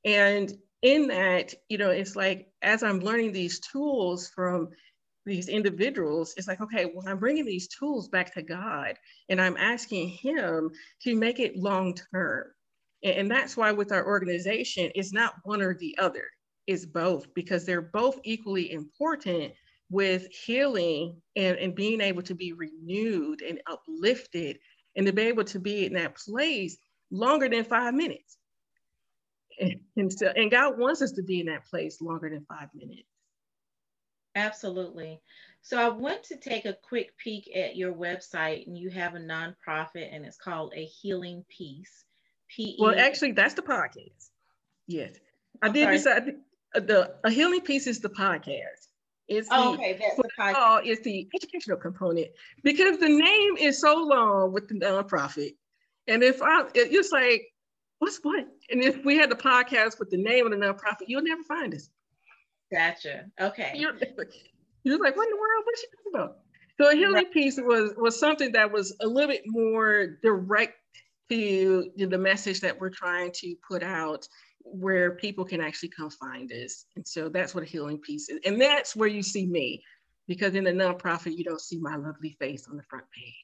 And 0.05 0.53
in 0.83 1.09
that, 1.09 1.55
you 1.69 1.79
know, 1.79 1.91
it's 1.91 2.15
like 2.15 2.49
as 2.63 2.83
I'm 2.83 3.01
learning 3.01 3.33
these 3.33 3.59
tools 3.61 4.29
from 4.29 4.69
these 5.27 5.49
individuals, 5.49 6.35
it's 6.37 6.49
like, 6.49 6.61
okay, 6.61 6.87
well, 6.87 7.07
I'm 7.09 7.19
bringing 7.19 7.45
these 7.45 7.69
tools 7.69 8.09
back 8.09 8.35
to 8.35 8.43
God 8.43 8.95
and 9.29 9.41
I'm 9.41 9.57
asking 9.57 10.09
Him 10.09 10.71
to 11.03 11.17
make 11.17 11.41
it 11.41 11.57
long 11.57 11.95
term. 12.13 12.47
And, 13.03 13.17
and 13.17 13.31
that's 13.31 13.57
why 13.57 13.73
with 13.73 13.93
our 13.93 14.07
organization, 14.07 14.91
it's 14.95 15.13
not 15.13 15.35
one 15.45 15.63
or 15.63 15.75
the 15.75 15.97
other, 15.99 16.25
it's 16.67 16.87
both 16.87 17.33
because 17.35 17.65
they're 17.65 17.83
both 17.83 18.21
equally 18.25 18.73
important 18.73 19.53
with 19.91 20.27
healing 20.29 21.21
and, 21.37 21.57
and 21.59 21.75
being 21.75 22.01
able 22.01 22.23
to 22.23 22.35
be 22.35 22.53
renewed 22.53 23.43
and 23.43 23.61
uplifted 23.71 24.59
and 24.97 25.07
to 25.07 25.13
be 25.13 25.23
able 25.23 25.45
to 25.45 25.59
be 25.59 25.87
in 25.87 25.95
that 25.95 26.17
place 26.17 26.79
longer 27.11 27.49
than 27.49 27.65
five 27.65 27.95
minutes. 27.95 28.39
And, 29.61 29.81
and, 29.97 30.13
so, 30.13 30.29
and 30.29 30.51
God 30.51 30.79
wants 30.79 31.03
us 31.03 31.13
to 31.13 31.23
be 31.23 31.41
in 31.41 31.47
that 31.47 31.67
place 31.67 32.01
longer 32.01 32.31
than 32.31 32.47
five 32.49 32.69
minutes. 32.75 33.09
Absolutely. 34.35 35.21
So 35.63 35.79
I 35.79 35.89
want 35.89 36.23
to 36.25 36.37
take 36.37 36.67
a 36.67 36.77
quick 36.83 37.17
peek 37.17 37.51
at 37.57 37.77
your 37.77 37.93
website, 37.93 38.67
and 38.67 38.77
you 38.77 38.91
have 38.91 39.15
a 39.15 39.19
nonprofit, 39.19 40.15
and 40.15 40.25
it's 40.25 40.37
called 40.37 40.75
A 40.77 40.85
Healing 40.85 41.45
Peace. 41.49 42.05
P. 42.49 42.77
Well, 42.79 42.95
actually, 42.99 43.33
that's 43.33 43.55
the 43.55 43.63
podcast. 43.63 44.31
Yes, 44.87 45.17
I 45.63 45.71
did 45.71 45.89
decide 45.91 46.35
uh, 46.75 46.81
the 46.81 47.15
A 47.25 47.31
Healing 47.31 47.63
Peace 47.63 47.87
is 47.87 48.01
the 48.01 48.11
podcast. 48.11 48.89
It's 49.27 49.49
oh, 49.51 49.73
the, 49.73 49.79
okay, 49.79 49.99
that's 49.99 50.17
the 50.17 50.29
podcast. 50.39 50.83
It's 50.85 51.01
the 51.03 51.29
educational 51.35 51.79
component 51.79 52.29
because 52.63 52.99
the 52.99 53.09
name 53.09 53.57
is 53.57 53.81
so 53.81 53.95
long 53.95 54.53
with 54.53 54.69
the 54.69 54.75
nonprofit, 54.75 55.55
and 56.07 56.23
if 56.23 56.43
I, 56.43 56.65
it's 56.75 57.13
like, 57.13 57.47
what's 57.99 58.19
what? 58.23 58.47
And 58.71 58.83
if 58.83 59.05
we 59.05 59.17
had 59.17 59.31
the 59.31 59.37
podcast 59.37 59.99
with 59.99 60.11
the 60.11 60.19
name 60.19 60.45
of 60.45 60.53
the 60.53 60.59
nonprofit, 60.59 61.07
you'll 61.07 61.23
never 61.23 61.43
find 61.43 61.75
us. 61.75 61.89
Gotcha. 62.75 63.27
Okay. 63.41 63.73
You're, 63.77 63.95
you're 64.83 64.99
like, 64.99 65.17
what 65.17 65.29
in 65.29 65.31
the 65.31 65.41
world? 65.41 65.65
What 65.65 65.75
is 65.75 65.81
she 65.81 65.87
talking 65.87 66.13
about? 66.15 66.39
So 66.81 66.91
a 66.91 66.95
healing 66.95 67.15
right. 67.15 67.33
peace 67.33 67.59
was 67.63 67.93
was 67.97 68.19
something 68.19 68.51
that 68.53 68.71
was 68.71 68.97
a 69.01 69.07
little 69.07 69.31
bit 69.31 69.45
more 69.47 70.19
direct 70.23 70.75
to 71.31 71.91
the 71.97 72.19
message 72.19 72.61
that 72.61 72.79
we're 72.79 72.91
trying 72.91 73.31
to 73.33 73.55
put 73.67 73.83
out 73.83 74.27
where 74.61 75.13
people 75.13 75.45
can 75.45 75.61
actually 75.61 75.91
come 75.91 76.11
find 76.11 76.51
us. 76.53 76.87
And 76.97 77.07
so 77.07 77.29
that's 77.29 77.55
what 77.55 77.63
a 77.63 77.67
healing 77.67 77.99
peace 77.99 78.29
is. 78.29 78.41
And 78.45 78.61
that's 78.61 78.97
where 78.97 79.09
you 79.09 79.23
see 79.23 79.47
me 79.47 79.83
because 80.27 80.55
in 80.55 80.65
the 80.65 80.73
nonprofit, 80.73 81.37
you 81.37 81.45
don't 81.45 81.61
see 81.61 81.79
my 81.79 81.97
lovely 81.97 82.37
face 82.41 82.67
on 82.69 82.77
the 82.77 82.83
front 82.83 83.05
page. 83.15 83.35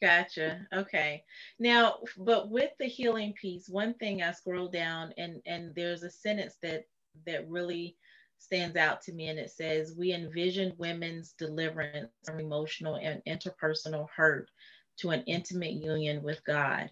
Gotcha. 0.00 0.66
Okay. 0.72 1.24
Now, 1.58 1.98
but 2.16 2.50
with 2.50 2.70
the 2.78 2.86
healing 2.86 3.34
peace, 3.40 3.68
one 3.68 3.94
thing 3.94 4.22
I 4.22 4.32
scroll 4.32 4.68
down 4.68 5.12
and 5.16 5.40
and 5.46 5.74
there's 5.74 6.02
a 6.02 6.10
sentence 6.10 6.54
that 6.62 6.84
that 7.26 7.48
really 7.48 7.96
stands 8.38 8.76
out 8.76 9.02
to 9.02 9.12
me 9.12 9.28
and 9.28 9.38
it 9.38 9.50
says 9.50 9.94
we 9.96 10.12
envision 10.12 10.72
women's 10.78 11.32
deliverance 11.38 12.10
from 12.24 12.40
emotional 12.40 12.96
and 12.96 13.22
interpersonal 13.26 14.08
hurt 14.14 14.50
to 14.98 15.10
an 15.10 15.22
intimate 15.26 15.72
union 15.72 16.22
with 16.22 16.42
God. 16.44 16.90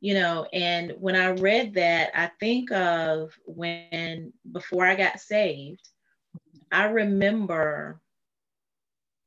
You 0.00 0.14
know, 0.14 0.46
and 0.52 0.92
when 0.98 1.16
I 1.16 1.30
read 1.30 1.74
that, 1.74 2.10
I 2.14 2.30
think 2.38 2.70
of 2.70 3.32
when 3.46 4.32
before 4.52 4.84
I 4.84 4.94
got 4.94 5.20
saved, 5.20 5.88
I 6.70 6.84
remember 6.84 8.00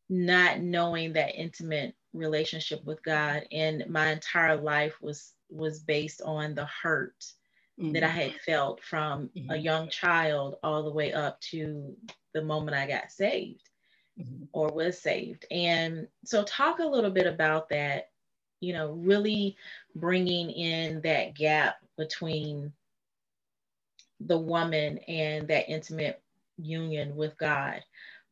not 0.10 0.60
knowing 0.60 1.14
that 1.14 1.36
intimate 1.36 1.96
relationship 2.14 2.84
with 2.86 3.02
God 3.04 3.44
and 3.52 3.86
my 3.90 4.12
entire 4.12 4.58
life 4.58 4.96
was 5.02 5.34
was 5.50 5.80
based 5.80 6.22
on 6.22 6.56
the 6.56 6.66
hurt 6.66 7.34
mm-hmm. 7.80 7.94
that 7.94 8.04
I 8.04 8.10
had 8.10 8.34
felt 8.46 8.84
from 8.84 9.30
mm-hmm. 9.36 9.52
a 9.52 9.58
young 9.58 9.90
child 9.90 10.56
all 10.64 10.84
the 10.84 10.92
way 10.92 11.14
up 11.14 11.40
to 11.52 11.96
the 12.34 12.42
moment 12.42 12.78
I 12.78 12.88
got 12.88 13.12
saved 13.12 13.70
mm-hmm. 14.20 14.46
or 14.54 14.72
was 14.72 15.02
saved. 15.02 15.46
And 15.52 16.08
so 16.26 16.44
talk 16.44 16.80
a 16.80 16.86
little 16.86 17.12
bit 17.12 17.28
about 17.28 17.70
that, 17.70 18.10
you 18.60 18.74
know, 18.74 18.92
really 18.92 19.56
bringing 19.96 20.52
in 20.52 21.02
that 21.02 21.36
gap 21.36 21.78
between 21.98 22.74
the 24.20 24.38
woman 24.38 24.98
and 25.08 25.48
that 25.48 25.70
intimate 25.70 26.22
union 26.58 27.16
with 27.16 27.38
God 27.38 27.82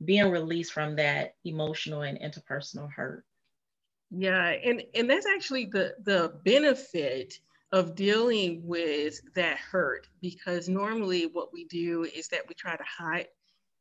being 0.03 0.29
released 0.29 0.73
from 0.73 0.95
that 0.97 1.35
emotional 1.43 2.01
and 2.01 2.19
interpersonal 2.19 2.91
hurt. 2.91 3.23
Yeah, 4.11 4.49
and 4.49 4.83
and 4.95 5.09
that's 5.09 5.25
actually 5.25 5.65
the 5.65 5.95
the 6.03 6.33
benefit 6.45 7.39
of 7.71 7.95
dealing 7.95 8.61
with 8.65 9.19
that 9.35 9.57
hurt 9.57 10.07
because 10.21 10.69
normally 10.69 11.23
what 11.33 11.51
we 11.51 11.65
do 11.65 12.03
is 12.03 12.27
that 12.29 12.41
we 12.47 12.55
try 12.55 12.75
to 12.75 12.83
hide 12.83 13.27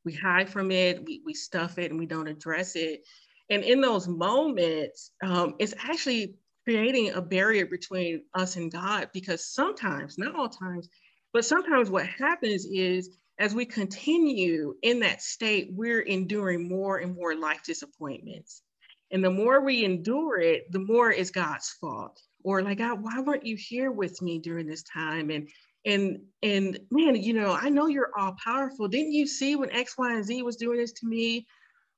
we 0.04 0.12
hide 0.12 0.48
from 0.48 0.70
it 0.70 1.04
we, 1.04 1.22
we 1.24 1.32
stuff 1.32 1.78
it 1.78 1.90
and 1.90 2.00
we 2.00 2.06
don't 2.06 2.28
address 2.28 2.74
it 2.74 3.02
and 3.50 3.62
in 3.62 3.80
those 3.80 4.08
moments 4.08 5.12
um, 5.24 5.54
it's 5.58 5.74
actually 5.78 6.34
creating 6.64 7.10
a 7.12 7.22
barrier 7.22 7.66
between 7.66 8.22
us 8.34 8.56
and 8.56 8.72
god 8.72 9.08
because 9.12 9.46
sometimes 9.46 10.18
not 10.18 10.34
all 10.34 10.48
times 10.48 10.88
but 11.32 11.44
sometimes 11.44 11.90
what 11.90 12.06
happens 12.06 12.66
is 12.66 13.10
as 13.38 13.54
we 13.54 13.66
continue 13.66 14.74
in 14.82 15.00
that 15.00 15.22
state, 15.22 15.68
we're 15.72 16.00
enduring 16.00 16.68
more 16.68 16.98
and 16.98 17.14
more 17.14 17.34
life 17.34 17.62
disappointments. 17.64 18.62
And 19.10 19.22
the 19.22 19.30
more 19.30 19.60
we 19.60 19.84
endure 19.84 20.40
it, 20.40 20.72
the 20.72 20.78
more 20.78 21.10
is 21.10 21.30
God's 21.30 21.70
fault. 21.80 22.20
Or 22.46 22.62
like, 22.62 22.78
God, 22.78 23.02
why 23.02 23.18
weren't 23.18 23.44
you 23.44 23.56
here 23.56 23.90
with 23.90 24.22
me 24.22 24.38
during 24.38 24.68
this 24.68 24.84
time? 24.84 25.30
And 25.30 25.48
and 25.84 26.20
and 26.44 26.78
man, 26.92 27.16
you 27.16 27.32
know, 27.32 27.58
I 27.60 27.70
know 27.70 27.88
you're 27.88 28.12
all 28.16 28.36
powerful. 28.42 28.86
Didn't 28.86 29.14
you 29.14 29.26
see 29.26 29.56
when 29.56 29.72
X, 29.72 29.98
Y, 29.98 30.14
and 30.14 30.24
Z 30.24 30.42
was 30.42 30.54
doing 30.54 30.78
this 30.78 30.92
to 30.92 31.08
me? 31.08 31.44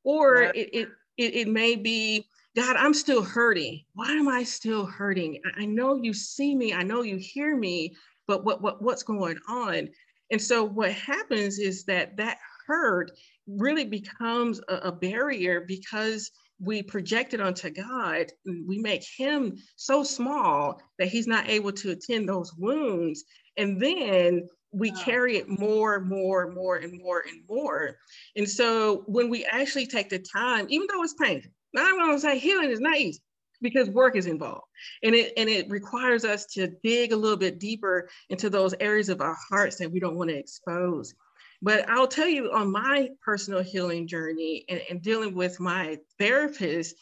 Or 0.05 0.45
it, 0.45 0.71
it 0.73 0.88
it 1.19 1.35
it 1.35 1.49
may 1.49 1.76
be, 1.76 2.25
God, 2.57 2.76
I'm 2.76 2.95
still 2.95 3.23
hurting. 3.23 3.83
Why 3.93 4.11
am 4.12 4.26
I 4.26 4.43
still 4.43 4.87
hurting? 4.87 5.38
I 5.59 5.67
know 5.67 5.97
you 5.97 6.14
see 6.14 6.55
me, 6.55 6.73
I 6.73 6.83
know 6.83 7.02
you 7.02 7.19
hear 7.19 7.55
me, 7.55 7.95
but 8.26 8.43
what 8.43 8.62
what 8.62 8.81
what's 8.81 9.02
going 9.02 9.38
on? 9.50 9.90
And 10.31 10.40
so 10.40 10.64
what 10.64 10.93
happens 10.93 11.59
is 11.59 11.85
that 11.85 12.17
that 12.17 12.38
hurt 12.67 13.11
really 13.47 13.85
becomes 13.85 14.62
a, 14.71 14.76
a 14.76 14.93
barrier 14.93 15.67
because 15.69 16.31
we 16.61 16.83
project 16.83 17.35
it 17.35 17.41
onto 17.41 17.71
God. 17.71 18.27
We 18.45 18.79
make 18.79 19.05
him 19.17 19.57
so 19.77 20.03
small 20.03 20.81
that 20.99 21.09
he's 21.09 21.27
not 21.27 21.49
able 21.49 21.73
to 21.73 21.91
attend 21.91 22.29
those 22.29 22.53
wounds. 22.55 23.25
And 23.57 23.81
then 23.81 24.49
we 24.73 24.91
wow. 24.91 24.97
carry 25.03 25.37
it 25.37 25.49
more, 25.49 25.97
and 25.97 26.09
more, 26.09 26.45
and 26.45 26.55
more, 26.55 26.77
and 26.77 27.00
more, 27.00 27.25
and 27.27 27.41
more. 27.49 27.97
And 28.37 28.49
so 28.49 29.05
when 29.07 29.31
we 29.31 29.45
actually 29.45 29.87
take 29.87 30.09
the 30.09 30.19
time, 30.19 30.67
even 30.69 30.87
though 30.91 31.03
it's 31.03 31.15
painful, 31.15 31.50
now 31.73 31.87
I'm 31.87 32.12
to 32.12 32.21
say 32.21 32.38
healing 32.38 32.71
is 32.71 32.81
not 32.81 32.97
easy 32.97 33.23
because 33.61 33.91
work 33.91 34.17
is 34.17 34.27
involved 34.27 34.67
and 35.03 35.15
it 35.15 35.33
and 35.37 35.49
it 35.49 35.69
requires 35.69 36.25
us 36.25 36.47
to 36.47 36.69
dig 36.85 37.12
a 37.12 37.17
little 37.17 37.37
bit 37.37 37.59
deeper 37.59 38.09
into 38.31 38.49
those 38.49 38.75
areas 38.79 39.09
of 39.09 39.21
our 39.21 39.37
hearts 39.50 39.77
that 39.77 39.91
we 39.91 39.99
don't 39.99 40.17
want 40.17 40.31
to 40.31 40.37
expose 40.37 41.15
but 41.62 41.88
i'll 41.88 42.09
tell 42.09 42.29
you 42.29 42.50
on 42.53 42.71
my 42.71 43.09
personal 43.25 43.62
healing 43.62 44.07
journey 44.07 44.65
and, 44.69 44.81
and 44.91 45.03
dealing 45.03 45.35
with 45.35 45.61
my 45.61 45.99
therapist 46.19 46.95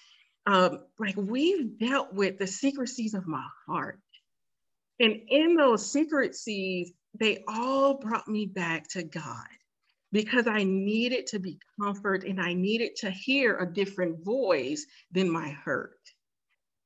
um, 0.48 0.84
like 1.00 1.16
we've 1.16 1.76
dealt 1.78 2.14
with 2.14 2.38
the 2.38 2.46
secrecies 2.46 3.14
of 3.14 3.26
my 3.26 3.44
heart 3.66 4.00
and 5.00 5.20
in 5.28 5.56
those 5.56 5.90
secrecies 5.90 6.92
they 7.18 7.42
all 7.48 7.94
brought 7.94 8.28
me 8.28 8.46
back 8.46 8.86
to 8.88 9.02
god 9.02 9.46
because 10.12 10.46
I 10.46 10.64
needed 10.64 11.26
to 11.28 11.38
be 11.38 11.58
comforted 11.80 12.28
and 12.30 12.40
I 12.40 12.54
needed 12.54 12.96
to 12.96 13.10
hear 13.10 13.58
a 13.58 13.70
different 13.70 14.24
voice 14.24 14.86
than 15.12 15.30
my 15.30 15.50
hurt. 15.50 15.98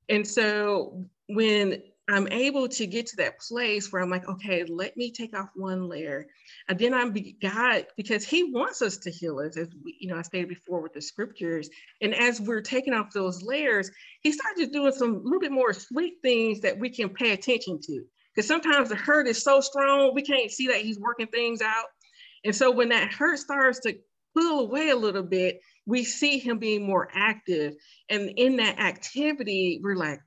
And 0.09 0.27
so 0.27 1.07
when 1.29 1.83
I'm 2.11 2.26
able 2.33 2.67
to 2.69 2.87
get 2.87 3.07
to 3.07 3.17
that 3.17 3.38
place 3.38 3.93
where 3.93 4.02
I'm 4.02 4.11
like, 4.11 4.29
okay, 4.29 4.64
let 4.64 4.97
me 4.97 5.12
take 5.12 5.37
off 5.37 5.49
one 5.55 5.88
layer. 5.88 6.26
And 6.69 6.76
then 6.76 6.93
I'm 6.93 7.14
God, 7.40 7.87
because 7.97 8.25
He 8.25 8.43
wants 8.43 8.83
us 8.83 8.97
to 8.99 9.11
heal 9.11 9.38
us, 9.38 9.57
as 9.57 9.69
we, 9.85 9.97
you 10.00 10.09
know, 10.09 10.17
I 10.17 10.23
stated 10.23 10.49
before 10.49 10.81
with 10.83 10.93
the 10.93 11.00
scriptures. 11.00 11.71
And 12.00 12.12
as 12.12 12.40
we're 12.40 12.62
taking 12.62 12.95
off 12.95 13.12
those 13.12 13.43
layers, 13.43 13.93
He 14.23 14.33
starts 14.33 14.67
doing 14.67 14.93
some 14.93 15.23
little 15.23 15.38
bit 15.38 15.52
more 15.52 15.73
sweet 15.73 16.14
things 16.21 16.61
that 16.62 16.76
we 16.76 16.90
can 16.90 17.11
pay 17.11 17.31
attention 17.31 17.79
to. 17.83 18.02
Because 18.35 18.49
sometimes 18.49 18.88
the 18.88 18.97
hurt 18.97 19.29
is 19.29 19.43
so 19.43 19.61
strong, 19.61 20.12
we 20.12 20.23
can't 20.23 20.50
see 20.50 20.67
that 20.67 20.81
He's 20.81 20.99
working 20.99 21.29
things 21.29 21.62
out. 21.62 21.87
And 22.45 22.55
so 22.55 22.73
when 22.73 22.88
that 22.88 23.12
hurt 23.12 23.38
starts 23.38 23.79
to 23.81 23.97
pull 24.35 24.61
away 24.61 24.90
a 24.90 24.97
little 24.97 25.23
bit, 25.23 25.61
we 25.87 26.05
see 26.05 26.38
him 26.38 26.59
being 26.59 26.87
more 26.87 27.09
active. 27.12 27.75
And 28.09 28.31
in 28.37 28.57
that 28.57 28.79
activity, 28.79 29.81
we're 29.83 29.97
like, 29.97 30.21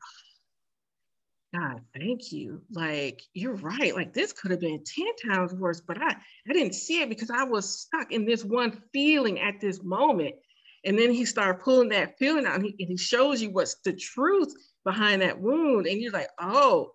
God, 1.53 1.81
thank 1.93 2.31
you. 2.31 2.61
Like, 2.71 3.21
you're 3.33 3.55
right. 3.55 3.93
Like, 3.93 4.11
this 4.11 4.33
could 4.33 4.51
have 4.51 4.59
been 4.59 4.83
10 4.83 5.31
times 5.31 5.53
worse, 5.53 5.81
but 5.81 6.01
I, 6.01 6.15
I 6.49 6.53
didn't 6.53 6.73
see 6.73 7.01
it 7.01 7.09
because 7.09 7.29
I 7.29 7.43
was 7.43 7.81
stuck 7.81 8.11
in 8.11 8.25
this 8.25 8.43
one 8.43 8.81
feeling 8.91 9.39
at 9.39 9.61
this 9.61 9.83
moment. 9.83 10.35
And 10.83 10.97
then 10.97 11.11
he 11.11 11.25
started 11.25 11.61
pulling 11.61 11.89
that 11.89 12.17
feeling 12.17 12.45
out 12.45 12.55
and 12.55 12.65
he, 12.65 12.75
and 12.79 12.89
he 12.89 12.97
shows 12.97 13.41
you 13.41 13.51
what's 13.51 13.75
the 13.85 13.93
truth 13.93 14.53
behind 14.83 15.21
that 15.21 15.39
wound. 15.39 15.85
And 15.85 16.01
you're 16.01 16.11
like, 16.11 16.29
oh, 16.41 16.93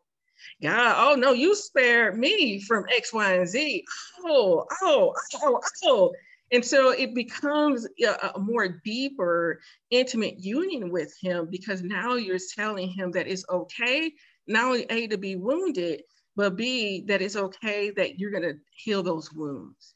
God, 0.61 0.95
oh 0.99 1.15
no, 1.15 1.33
you 1.33 1.55
spared 1.55 2.19
me 2.19 2.61
from 2.61 2.85
X, 2.95 3.12
Y, 3.12 3.33
and 3.33 3.49
Z. 3.49 3.85
Oh, 4.25 4.67
oh, 4.83 5.15
oh, 5.37 5.61
oh. 5.85 6.12
And 6.50 6.65
so 6.65 6.91
it 6.91 7.15
becomes 7.15 7.87
a, 8.03 8.31
a, 8.35 8.38
more 8.38 8.81
deeper, 8.85 9.61
intimate 9.91 10.38
union 10.38 10.91
with 10.91 11.15
him 11.21 11.49
because 11.50 11.83
now 11.83 12.15
you're 12.15 12.38
telling 12.57 12.88
him 12.88 13.11
that 13.12 13.29
it's 13.29 13.45
okay, 13.50 14.12
not 14.49 14.64
only 14.64 14.87
A, 14.90 15.07
to 15.09 15.19
be 15.19 15.37
wounded, 15.37 16.02
but 16.37 16.57
B, 16.57 17.02
that 17.09 17.23
it's 17.23 17.37
okay 17.37 17.90
that 17.90 18.19
you're 18.19 18.31
going 18.31 18.43
to 18.43 18.59
heal 18.71 19.02
those 19.02 19.33
wounds. 19.33 19.95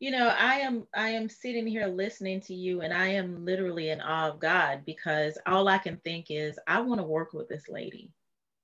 You 0.00 0.10
know, 0.10 0.28
I 0.38 0.56
am 0.56 0.86
I 0.94 1.10
am 1.10 1.28
sitting 1.28 1.66
here 1.66 1.86
listening 1.86 2.40
to 2.42 2.54
you 2.54 2.82
and 2.82 2.92
I 2.92 3.06
am 3.08 3.44
literally 3.44 3.90
in 3.90 4.00
awe 4.00 4.30
of 4.30 4.40
God 4.40 4.82
because 4.84 5.38
all 5.46 5.68
I 5.68 5.78
can 5.78 5.96
think 5.98 6.26
is 6.30 6.58
I 6.66 6.80
want 6.80 7.00
to 7.00 7.06
work 7.06 7.32
with 7.32 7.48
this 7.48 7.68
lady. 7.68 8.10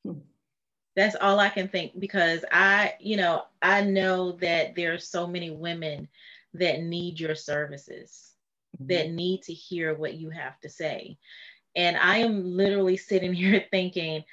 Hmm. 0.05 0.19
That's 0.97 1.17
all 1.21 1.39
I 1.39 1.49
can 1.49 1.69
think 1.69 1.99
because 1.99 2.45
I, 2.51 2.95
you 3.01 3.17
know, 3.17 3.45
I 3.63 3.83
know 3.83 4.33
that 4.33 4.75
there 4.75 4.93
are 4.93 4.99
so 4.99 5.27
many 5.27 5.51
women 5.51 6.09
that 6.55 6.83
need 6.83 7.21
your 7.21 7.37
services, 7.37 8.33
mm-hmm. 8.77 8.89
that 8.89 9.11
need 9.11 9.43
to 9.43 9.55
hear 9.55 9.95
what 9.95 10.15
you 10.15 10.31
have 10.31 10.59
to 10.61 10.69
say. 10.69 11.17
And 11.77 11.97
I 11.97 12.19
am 12.19 12.57
literally 12.57 12.97
sitting 12.97 13.33
here 13.35 13.65
thinking, 13.71 14.25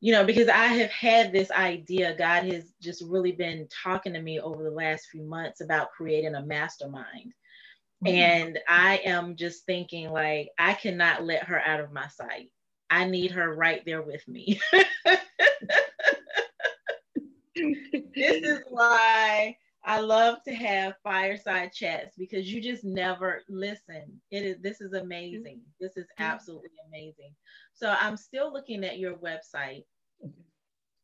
you 0.00 0.12
know, 0.12 0.24
because 0.24 0.48
I 0.48 0.66
have 0.66 0.90
had 0.90 1.32
this 1.32 1.50
idea, 1.50 2.16
God 2.16 2.44
has 2.44 2.72
just 2.80 3.02
really 3.06 3.32
been 3.32 3.66
talking 3.82 4.12
to 4.12 4.20
me 4.20 4.40
over 4.40 4.62
the 4.62 4.70
last 4.70 5.08
few 5.10 5.22
months 5.22 5.60
about 5.60 5.90
creating 5.92 6.34
a 6.34 6.44
mastermind. 6.44 7.32
Mm-hmm. 8.04 8.08
And 8.08 8.58
I 8.68 9.00
am 9.04 9.36
just 9.36 9.64
thinking, 9.64 10.10
like, 10.10 10.50
I 10.58 10.74
cannot 10.74 11.24
let 11.24 11.44
her 11.44 11.60
out 11.60 11.80
of 11.80 11.92
my 11.92 12.08
sight. 12.08 12.50
I 12.90 13.06
need 13.06 13.30
her 13.32 13.54
right 13.54 13.82
there 13.86 14.02
with 14.02 14.26
me. 14.28 14.60
this 17.54 18.44
is 18.44 18.60
why 18.68 19.56
I 19.86 20.00
love 20.00 20.42
to 20.42 20.54
have 20.54 20.96
fireside 21.04 21.72
chats 21.72 22.16
because 22.18 22.52
you 22.52 22.60
just 22.60 22.84
never 22.84 23.42
listen. 23.48 24.20
It 24.32 24.42
is 24.42 24.56
this 24.60 24.80
is 24.80 24.92
amazing. 24.94 25.60
This 25.80 25.96
is 25.96 26.06
absolutely 26.18 26.70
amazing. 26.88 27.32
So 27.72 27.94
I'm 28.00 28.16
still 28.16 28.52
looking 28.52 28.84
at 28.84 28.98
your 28.98 29.14
website 29.14 29.84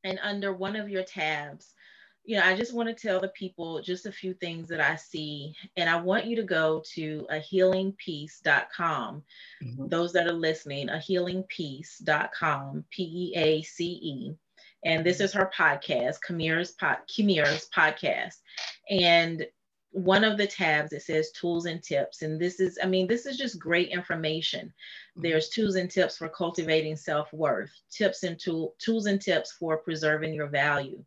and 0.04 0.18
under 0.22 0.52
one 0.52 0.74
of 0.74 0.88
your 0.88 1.04
tabs, 1.04 1.74
you 2.24 2.36
know, 2.36 2.44
I 2.44 2.56
just 2.56 2.74
want 2.74 2.88
to 2.88 2.94
tell 2.94 3.20
the 3.20 3.28
people 3.28 3.82
just 3.82 4.06
a 4.06 4.12
few 4.12 4.34
things 4.34 4.68
that 4.68 4.80
I 4.80 4.96
see. 4.96 5.54
And 5.76 5.90
I 5.90 6.00
want 6.00 6.26
you 6.26 6.36
to 6.36 6.44
go 6.44 6.82
to 6.94 7.26
a 7.30 7.36
healingpeace.com. 7.36 9.22
Mm-hmm. 9.62 9.88
Those 9.88 10.12
that 10.12 10.26
are 10.26 10.32
listening, 10.32 10.88
a 10.88 10.94
healingpeace.com, 10.94 12.84
P 12.90 13.02
E 13.02 13.32
A 13.36 13.62
C 13.62 13.84
E. 13.84 14.34
And 14.84 15.04
this 15.04 15.20
is 15.20 15.32
her 15.32 15.50
podcast, 15.56 16.16
Kimira's 16.28 16.74
podcast. 17.74 18.34
And 18.90 19.46
one 19.90 20.24
of 20.24 20.38
the 20.38 20.46
tabs 20.46 20.94
it 20.94 21.02
says 21.02 21.30
tools 21.32 21.66
and 21.66 21.82
tips 21.82 22.22
and 22.22 22.40
this 22.40 22.60
is 22.60 22.78
i 22.82 22.86
mean 22.86 23.06
this 23.06 23.26
is 23.26 23.36
just 23.36 23.58
great 23.58 23.90
information 23.90 24.72
there's 25.16 25.50
tools 25.50 25.74
and 25.74 25.90
tips 25.90 26.16
for 26.16 26.30
cultivating 26.30 26.96
self-worth 26.96 27.70
tips 27.90 28.22
and 28.22 28.40
tool, 28.40 28.74
tools 28.78 29.04
and 29.04 29.20
tips 29.20 29.52
for 29.52 29.76
preserving 29.76 30.32
your 30.32 30.46
value 30.46 31.04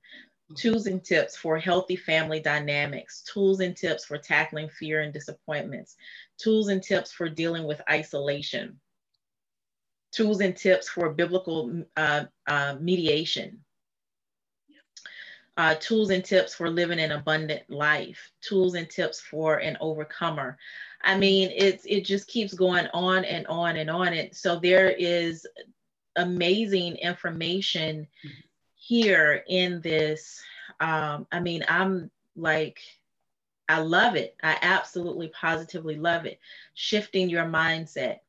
tools 0.54 0.86
and 0.86 1.04
tips 1.04 1.36
for 1.36 1.58
healthy 1.58 1.96
family 1.96 2.40
dynamics, 2.40 3.24
tools 3.24 3.60
and 3.62 3.76
tips 3.76 4.06
for 4.06 4.18
tackling 4.18 4.70
fear 4.70 5.02
and 5.02 5.12
disappointments, 5.12 5.96
tools 6.38 6.68
and 6.68 6.84
tips 6.84 7.12
for 7.12 7.28
dealing 7.28 7.64
with 7.64 7.82
isolation, 7.90 8.80
tools 10.12 10.42
and 10.42 10.56
tips 10.56 10.88
for 10.88 11.10
biblical 11.10 11.84
uh, 11.98 12.26
uh, 12.48 12.76
mediation, 12.80 13.65
uh, 15.58 15.76
tools 15.80 16.10
and 16.10 16.24
tips 16.24 16.54
for 16.54 16.70
living 16.70 17.00
an 17.00 17.12
abundant 17.12 17.70
life, 17.70 18.32
tools 18.42 18.76
and 18.76 18.90
tips 18.90 19.22
for 19.22 19.58
an 19.58 19.78
overcomer. 19.80 20.58
I 21.04 21.18
mean, 21.18 21.52
it's 21.56 21.86
it 21.86 22.02
just 22.04 22.28
keeps 22.28 22.54
going 22.54 22.88
on 22.94 23.24
and 23.26 23.46
on 23.48 23.78
and 23.78 23.90
on. 23.90 24.14
And 24.14 24.36
so 24.36 24.60
there 24.60 24.90
is 24.90 25.48
amazing 26.16 26.96
information 26.98 28.08
here 28.76 29.44
in 29.48 29.82
this. 29.82 30.42
Um, 30.80 31.28
I 31.32 31.40
mean, 31.40 31.64
I'm 31.68 32.12
like, 32.36 32.80
I 33.68 33.80
love 33.80 34.16
it. 34.16 34.36
I 34.44 34.58
absolutely 34.62 35.30
positively 35.30 35.96
love 35.96 36.26
it. 36.26 36.40
Shifting 36.74 37.30
your 37.30 37.46
mindset. 37.46 38.20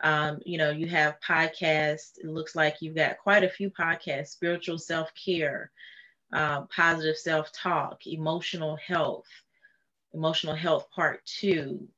Um, 0.00 0.40
you 0.44 0.58
know, 0.58 0.70
you 0.70 0.86
have 0.86 1.20
podcasts. 1.20 2.18
It 2.18 2.26
looks 2.26 2.54
like 2.54 2.76
you've 2.80 2.94
got 2.94 3.18
quite 3.18 3.42
a 3.42 3.48
few 3.48 3.70
podcasts 3.70 4.28
spiritual 4.28 4.78
self 4.78 5.12
care, 5.14 5.72
uh, 6.32 6.62
positive 6.62 7.16
self 7.16 7.52
talk, 7.52 8.06
emotional 8.06 8.76
health, 8.76 9.28
emotional 10.14 10.54
health 10.54 10.90
part 10.90 11.24
two. 11.24 11.88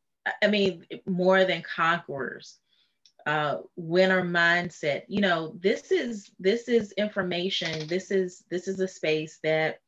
I 0.43 0.49
mean, 0.49 0.85
more 1.07 1.45
than 1.45 1.63
conquerors 1.63 2.59
uh, 3.27 3.59
winner 3.77 4.23
mindset 4.23 5.03
you 5.09 5.21
know 5.21 5.55
this 5.61 5.93
is 5.93 6.31
this 6.39 6.69
is 6.69 6.93
information 6.93 7.87
this 7.87 8.11
is 8.11 8.45
this 8.51 8.69
is 8.69 8.81
a 8.81 8.89
space 8.89 9.39
that 9.43 9.81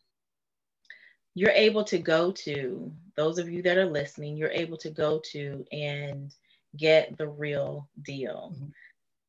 you're 1.34 1.50
able 1.50 1.82
to 1.84 1.98
go 1.98 2.30
to 2.30 2.92
those 3.16 3.38
of 3.38 3.48
you 3.48 3.62
that 3.62 3.78
are 3.78 3.86
listening 3.86 4.36
you're 4.36 4.50
able 4.50 4.76
to 4.76 4.90
go 4.90 5.20
to 5.24 5.64
and 5.72 6.34
get 6.76 7.16
the 7.18 7.26
real 7.26 7.88
deal 8.02 8.52
mm-hmm. 8.54 8.68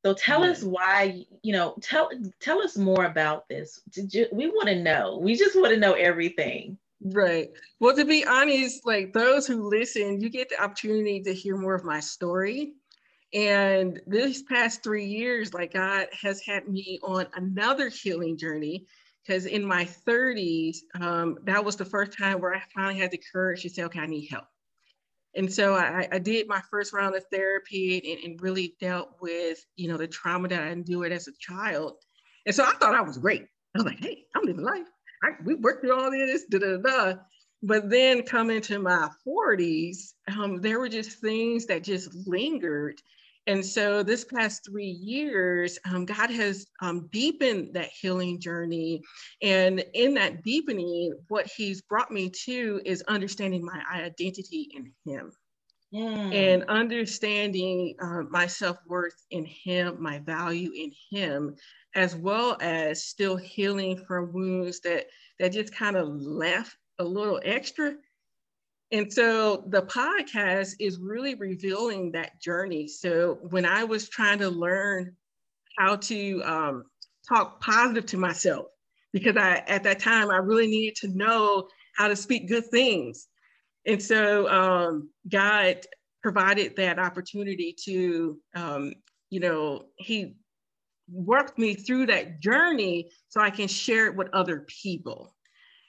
So 0.06 0.14
tell 0.14 0.42
mm-hmm. 0.42 0.52
us 0.52 0.64
why 0.64 1.26
you 1.42 1.54
know 1.54 1.76
tell 1.82 2.10
tell 2.40 2.62
us 2.62 2.78
more 2.78 3.06
about 3.06 3.48
this. 3.48 3.82
You, 3.96 4.28
we 4.32 4.48
want 4.48 4.68
to 4.68 4.82
know. 4.82 5.20
We 5.22 5.36
just 5.36 5.56
want 5.56 5.74
to 5.74 5.80
know 5.80 5.94
everything. 5.94 6.78
Right. 7.02 7.50
Well 7.80 7.96
to 7.96 8.06
be 8.06 8.26
honest 8.26 8.86
like 8.86 9.14
those 9.14 9.48
who 9.48 9.70
listen 9.70 10.22
you 10.22 10.30
get 10.30 10.50
the 10.50 10.62
opportunity 10.62 11.22
to 11.22 11.34
hear 11.34 11.58
more 11.58 11.76
of 11.76 11.86
my 11.86 12.00
story. 12.00 12.74
And 13.34 14.00
these 14.06 14.44
past 14.44 14.84
three 14.84 15.06
years, 15.06 15.54
like 15.54 15.74
God 15.74 16.08
has 16.22 16.40
had 16.42 16.68
me 16.68 17.00
on 17.02 17.26
another 17.36 17.90
healing 17.90 18.38
journey. 18.38 18.86
Because 19.26 19.46
in 19.46 19.66
my 19.66 19.86
30s, 19.86 20.80
um, 21.00 21.38
that 21.44 21.64
was 21.64 21.78
the 21.78 21.86
first 21.86 22.16
time 22.16 22.42
where 22.42 22.54
I 22.54 22.62
finally 22.76 23.00
had 23.00 23.10
the 23.10 23.22
courage 23.32 23.62
to 23.62 23.70
say, 23.70 23.84
okay, 23.84 24.02
I 24.02 24.06
need 24.06 24.28
help. 24.28 24.44
And 25.36 25.52
so 25.52 25.76
I, 25.76 26.08
I 26.12 26.20
did 26.20 26.48
my 26.48 26.62
first 26.70 26.94
round 26.94 27.16
of 27.16 27.26
therapy 27.32 28.02
and, 28.14 28.24
and, 28.24 28.42
really 28.42 28.76
dealt 28.80 29.16
with, 29.20 29.66
you 29.76 29.88
know, 29.88 29.98
the 29.98 30.08
trauma 30.08 30.48
that 30.50 30.62
I 30.62 30.70
endured 30.70 31.12
as 31.12 31.28
a 31.28 31.32
child. 31.40 31.94
And 32.46 32.54
so 32.54 32.64
I 32.64 32.74
thought 32.74 32.94
I 32.94 33.02
was 33.02 33.18
great. 33.18 33.44
I 33.76 33.80
was 33.80 33.86
like, 33.86 34.00
hey, 34.00 34.26
I'm 34.36 34.44
living 34.44 34.64
life. 34.64 34.86
I, 35.24 35.30
we 35.44 35.56
worked 35.56 35.82
through 35.82 36.00
all 36.00 36.12
this, 36.12 36.46
da 36.50 36.60
da 36.60 36.78
da. 36.78 37.14
But 37.64 37.90
then 37.90 38.24
coming 38.24 38.62
to 38.62 38.78
my 38.78 39.10
40s, 39.26 40.14
um, 40.38 40.62
there 40.62 40.80
were 40.80 40.90
just 40.90 41.20
things 41.20 41.66
that 41.68 41.84
just 41.84 42.14
lingered 42.28 43.02
and 43.46 43.66
so 43.66 44.04
this 44.04 44.24
past 44.24 44.64
three 44.66 44.86
years, 44.86 45.78
um, 45.86 46.06
God 46.06 46.30
has 46.30 46.66
um, 46.82 47.10
deepened 47.12 47.74
that 47.74 47.90
healing 47.90 48.40
journey. 48.40 49.02
And 49.42 49.84
in 49.94 50.14
that 50.14 50.44
deepening, 50.44 51.14
what 51.28 51.48
He's 51.48 51.82
brought 51.82 52.12
me 52.12 52.30
to 52.46 52.82
is 52.86 53.04
understanding 53.08 53.66
my 53.66 53.82
identity 53.94 54.70
in 54.74 54.94
Him. 55.06 55.32
Mm. 55.94 56.34
And 56.34 56.64
understanding 56.70 57.96
uh, 58.02 58.24
my 58.30 58.48
self 58.48 58.78
worth 58.88 59.26
in 59.30 59.46
Him, 59.46 59.98
my 60.00 60.20
value 60.20 60.72
in 60.74 60.92
Him, 61.12 61.56
as 61.96 62.16
well 62.16 62.58
as 62.62 63.04
still 63.04 63.36
healing 63.36 63.98
from 64.08 64.34
wounds 64.34 64.80
that 64.82 65.08
that 65.40 65.52
just 65.52 65.76
kind 65.76 65.98
of 65.98 66.08
left 66.08 66.78
a 67.00 67.04
little 67.04 67.40
extra 67.44 67.96
and 68.94 69.12
so 69.12 69.64
the 69.70 69.82
podcast 69.82 70.76
is 70.80 71.00
really 71.00 71.34
revealing 71.34 72.12
that 72.12 72.40
journey. 72.40 72.88
So 72.88 73.40
when 73.50 73.66
I 73.66 73.84
was 73.84 74.08
trying 74.08 74.38
to 74.38 74.50
learn 74.52 75.18
how 75.80 75.96
to 75.96 76.44
um, 76.44 76.84
talk 77.28 77.60
positive 77.60 78.06
to 78.06 78.18
myself, 78.18 78.68
because 79.12 79.36
I 79.36 79.64
at 79.68 79.84
that 79.84 80.00
time 80.00 80.30
I 80.30 80.38
really 80.38 80.68
needed 80.68 80.96
to 80.98 81.08
know 81.08 81.68
how 81.98 82.08
to 82.08 82.16
speak 82.16 82.48
good 82.48 82.68
things. 82.68 83.28
And 83.88 84.02
so 84.02 84.48
um, 84.48 85.10
God 85.28 85.80
provided 86.22 86.76
that 86.76 87.00
opportunity 87.00 87.76
to, 87.86 88.38
um, 88.56 88.94
you 89.32 89.40
know, 89.40 89.86
He 89.98 90.36
worked 91.12 91.58
me 91.58 91.74
through 91.74 92.06
that 92.08 92.42
journey 92.42 93.10
so 93.30 93.42
I 93.42 93.50
can 93.50 93.68
share 93.68 94.06
it 94.06 94.16
with 94.16 94.30
other 94.34 94.68
people. 94.84 95.36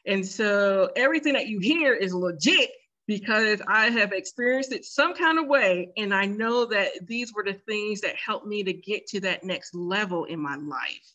And 0.07 0.27
so 0.27 0.89
everything 0.97 1.35
that 1.35 1.49
you 1.49 1.59
hear 1.59 1.93
is 1.93 2.15
legit 2.15 2.71
because 3.07 3.61
I 3.69 3.91
have 3.91 4.13
experienced 4.13 4.73
it 4.73 4.85
some 4.85 5.15
kind 5.15 5.39
of 5.39 5.47
way. 5.47 5.91
And 5.97 6.15
I 6.15 6.25
know 6.25 6.65
that 6.67 7.07
these 7.07 7.35
were 7.35 7.45
the 7.45 7.53
things 7.53 8.01
that 8.01 8.17
helped 8.17 8.47
me 8.47 8.63
to 8.65 8.73
get 8.73 9.07
to 9.09 9.21
that 9.21 9.45
next 9.45 9.75
level 9.75 10.25
in 10.25 10.41
my 10.41 10.57
life. 10.57 11.13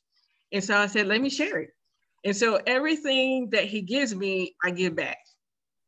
And 0.52 0.64
so 0.64 0.78
I 0.78 0.88
said, 0.88 1.08
let 1.08 1.22
me 1.22 1.30
share 1.30 1.58
it. 1.60 1.70
And 2.24 2.36
so 2.36 2.60
everything 2.68 3.50
that 3.52 3.66
he 3.66 3.82
gives 3.82 4.14
me, 4.14 4.56
I 4.64 4.72
give 4.72 4.96
back. 4.96 5.20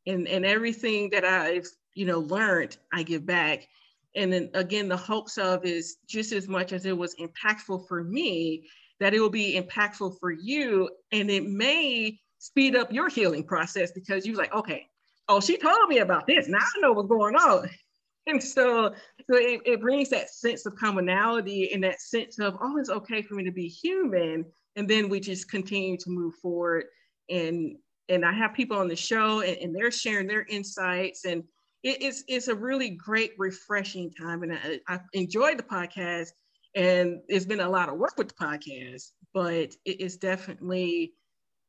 And, 0.06 0.26
and 0.26 0.44
everything 0.44 1.10
that 1.10 1.24
I've, 1.24 1.66
you 1.94 2.06
know, 2.06 2.20
learned, 2.20 2.76
I 2.92 3.02
give 3.02 3.24
back. 3.24 3.68
And 4.16 4.32
then 4.32 4.50
again, 4.54 4.88
the 4.88 4.96
hopes 4.96 5.38
of 5.38 5.64
is 5.64 5.96
just 6.08 6.32
as 6.32 6.48
much 6.48 6.72
as 6.72 6.84
it 6.84 6.96
was 6.96 7.14
impactful 7.16 7.86
for 7.86 8.02
me, 8.02 8.68
that 8.98 9.14
it 9.14 9.20
will 9.20 9.30
be 9.30 9.60
impactful 9.60 10.18
for 10.18 10.32
you. 10.32 10.90
And 11.12 11.30
it 11.30 11.44
may 11.46 12.18
speed 12.38 12.74
up 12.74 12.92
your 12.92 13.08
healing 13.08 13.44
process 13.44 13.92
because 13.92 14.26
you're 14.26 14.36
like, 14.36 14.52
okay, 14.52 14.86
oh, 15.28 15.40
she 15.40 15.56
told 15.56 15.88
me 15.88 15.98
about 15.98 16.26
this. 16.26 16.48
Now 16.48 16.58
I 16.58 16.80
know 16.80 16.92
what's 16.92 17.08
going 17.08 17.36
on. 17.36 17.68
And 18.28 18.40
so, 18.40 18.94
so 19.28 19.36
it, 19.36 19.62
it 19.64 19.80
brings 19.80 20.08
that 20.10 20.30
sense 20.30 20.64
of 20.64 20.76
commonality 20.76 21.72
and 21.72 21.82
that 21.82 22.00
sense 22.00 22.38
of, 22.38 22.56
oh, 22.60 22.78
it's 22.78 22.88
okay 22.88 23.20
for 23.20 23.34
me 23.34 23.42
to 23.42 23.50
be 23.50 23.66
human. 23.66 24.44
And 24.76 24.88
then 24.88 25.08
we 25.08 25.18
just 25.18 25.50
continue 25.50 25.96
to 25.96 26.08
move 26.08 26.34
forward. 26.36 26.84
And 27.28 27.76
and 28.08 28.24
I 28.24 28.32
have 28.32 28.54
people 28.54 28.76
on 28.76 28.86
the 28.86 28.94
show 28.94 29.40
and, 29.40 29.56
and 29.58 29.74
they're 29.74 29.90
sharing 29.90 30.28
their 30.28 30.46
insights. 30.48 31.24
And 31.24 31.42
it, 31.82 32.00
it's 32.00 32.22
it's 32.28 32.46
a 32.46 32.54
really 32.54 32.90
great, 32.90 33.32
refreshing 33.38 34.12
time. 34.12 34.44
And 34.44 34.52
I, 34.52 34.78
I 34.86 35.00
enjoyed 35.14 35.58
the 35.58 35.64
podcast. 35.64 36.28
And 36.76 37.22
it's 37.26 37.44
been 37.44 37.58
a 37.58 37.68
lot 37.68 37.88
of 37.88 37.98
work 37.98 38.16
with 38.16 38.28
the 38.28 38.34
podcast, 38.34 39.10
but 39.34 39.74
it 39.84 40.00
is 40.00 40.16
definitely 40.16 41.14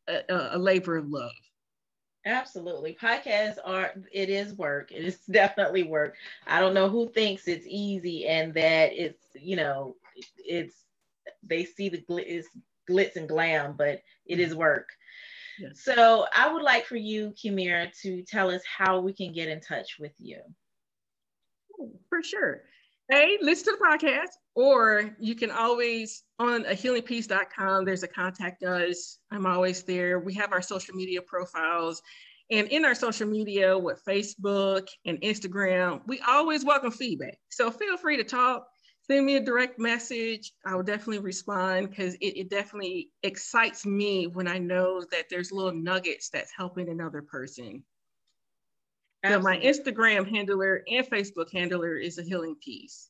a, 0.07 0.21
a 0.51 0.57
labor 0.59 0.97
of 0.97 1.09
love. 1.09 1.31
Absolutely. 2.25 2.97
Podcasts 2.99 3.57
are, 3.65 3.93
it 4.11 4.29
is 4.29 4.53
work. 4.53 4.91
It 4.91 5.03
is 5.03 5.17
definitely 5.31 5.83
work. 5.83 6.15
I 6.47 6.59
don't 6.59 6.73
know 6.73 6.89
who 6.89 7.09
thinks 7.09 7.47
it's 7.47 7.65
easy 7.67 8.27
and 8.27 8.53
that 8.53 8.93
it's, 8.93 9.23
you 9.35 9.55
know, 9.55 9.95
it's, 10.37 10.75
they 11.41 11.65
see 11.65 11.89
the 11.89 12.03
glitz, 12.09 12.45
glitz 12.89 13.15
and 13.15 13.27
glam, 13.27 13.75
but 13.77 14.01
it 14.25 14.39
is 14.39 14.51
mm-hmm. 14.51 14.59
work. 14.59 14.89
Yes. 15.59 15.83
So 15.83 16.25
I 16.35 16.51
would 16.51 16.63
like 16.63 16.85
for 16.85 16.95
you, 16.95 17.31
Kimira, 17.31 17.95
to 18.01 18.23
tell 18.23 18.49
us 18.49 18.63
how 18.65 18.99
we 18.99 19.13
can 19.13 19.33
get 19.33 19.49
in 19.49 19.61
touch 19.61 19.97
with 19.99 20.13
you. 20.17 20.41
For 22.09 22.23
sure. 22.23 22.63
Hey, 23.09 23.37
listen 23.41 23.65
to 23.65 23.77
the 23.77 23.85
podcast, 23.85 24.29
or 24.55 25.13
you 25.19 25.35
can 25.35 25.51
always 25.51 26.23
on 26.39 26.65
a 26.65 26.71
healingpeace.com, 26.71 27.83
there's 27.83 28.03
a 28.03 28.07
contact 28.07 28.63
us. 28.63 29.19
I'm 29.29 29.45
always 29.45 29.83
there. 29.83 30.19
We 30.19 30.33
have 30.35 30.53
our 30.53 30.61
social 30.61 30.95
media 30.95 31.21
profiles. 31.21 32.01
And 32.49 32.69
in 32.69 32.85
our 32.85 32.95
social 32.95 33.27
media 33.27 33.77
with 33.77 34.01
Facebook 34.07 34.87
and 35.05 35.19
Instagram, 35.19 36.01
we 36.07 36.21
always 36.25 36.63
welcome 36.63 36.91
feedback. 36.91 37.37
So 37.49 37.71
feel 37.71 37.97
free 37.97 38.15
to 38.17 38.23
talk, 38.23 38.67
send 39.09 39.25
me 39.25 39.35
a 39.35 39.43
direct 39.43 39.79
message. 39.79 40.53
I 40.65 40.75
will 40.75 40.83
definitely 40.83 41.19
respond 41.19 41.89
because 41.89 42.15
it, 42.15 42.37
it, 42.37 42.49
definitely 42.49 43.09
excites 43.21 43.85
me 43.85 44.27
when 44.27 44.47
I 44.47 44.59
know 44.59 45.03
that 45.11 45.25
there's 45.29 45.51
little 45.51 45.73
nuggets 45.73 46.29
that's 46.29 46.53
helping 46.55 46.87
another 46.87 47.21
person. 47.21 47.83
So 49.25 49.39
my 49.39 49.57
Instagram 49.59 50.29
handler 50.29 50.83
and 50.89 51.05
Facebook 51.07 51.51
handler 51.51 51.97
is 51.97 52.17
a 52.17 52.23
healing 52.23 52.55
peace. 52.61 53.09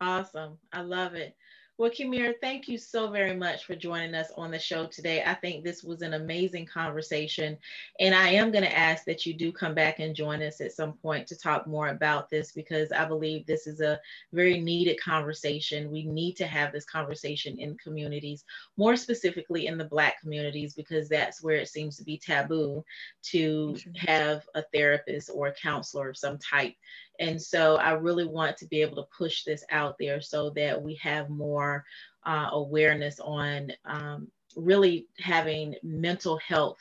Awesome. 0.00 0.58
I 0.72 0.82
love 0.82 1.14
it. 1.14 1.34
Well, 1.78 1.90
Kimir, 1.90 2.32
thank 2.40 2.68
you 2.68 2.78
so 2.78 3.10
very 3.10 3.36
much 3.36 3.66
for 3.66 3.76
joining 3.76 4.14
us 4.14 4.32
on 4.34 4.50
the 4.50 4.58
show 4.58 4.86
today. 4.86 5.22
I 5.22 5.34
think 5.34 5.62
this 5.62 5.84
was 5.84 6.00
an 6.00 6.14
amazing 6.14 6.64
conversation. 6.64 7.58
And 8.00 8.14
I 8.14 8.30
am 8.30 8.50
going 8.50 8.64
to 8.64 8.78
ask 8.78 9.04
that 9.04 9.26
you 9.26 9.34
do 9.34 9.52
come 9.52 9.74
back 9.74 9.98
and 9.98 10.16
join 10.16 10.42
us 10.42 10.62
at 10.62 10.72
some 10.72 10.94
point 10.94 11.26
to 11.26 11.36
talk 11.36 11.66
more 11.66 11.88
about 11.88 12.30
this 12.30 12.52
because 12.52 12.92
I 12.92 13.04
believe 13.04 13.44
this 13.44 13.66
is 13.66 13.82
a 13.82 14.00
very 14.32 14.58
needed 14.58 14.98
conversation. 14.98 15.90
We 15.90 16.06
need 16.06 16.36
to 16.36 16.46
have 16.46 16.72
this 16.72 16.86
conversation 16.86 17.58
in 17.58 17.76
communities, 17.76 18.44
more 18.78 18.96
specifically 18.96 19.66
in 19.66 19.76
the 19.76 19.84
Black 19.84 20.18
communities, 20.18 20.72
because 20.72 21.10
that's 21.10 21.42
where 21.42 21.56
it 21.56 21.68
seems 21.68 21.98
to 21.98 22.04
be 22.04 22.16
taboo 22.16 22.82
to 23.24 23.74
mm-hmm. 23.74 23.90
have 23.96 24.46
a 24.54 24.62
therapist 24.72 25.28
or 25.30 25.48
a 25.48 25.54
counselor 25.54 26.08
of 26.08 26.16
some 26.16 26.38
type 26.38 26.72
and 27.20 27.40
so 27.40 27.76
I 27.76 27.92
really 27.92 28.26
want 28.26 28.56
to 28.58 28.66
be 28.66 28.82
able 28.82 28.96
to 28.96 29.08
push 29.16 29.44
this 29.44 29.64
out 29.70 29.96
there 29.98 30.20
so 30.20 30.50
that 30.50 30.80
we 30.80 30.94
have 30.96 31.30
more 31.30 31.84
uh, 32.24 32.48
awareness 32.52 33.20
on 33.20 33.72
um, 33.84 34.28
really 34.56 35.06
having 35.18 35.74
mental 35.82 36.38
health 36.38 36.78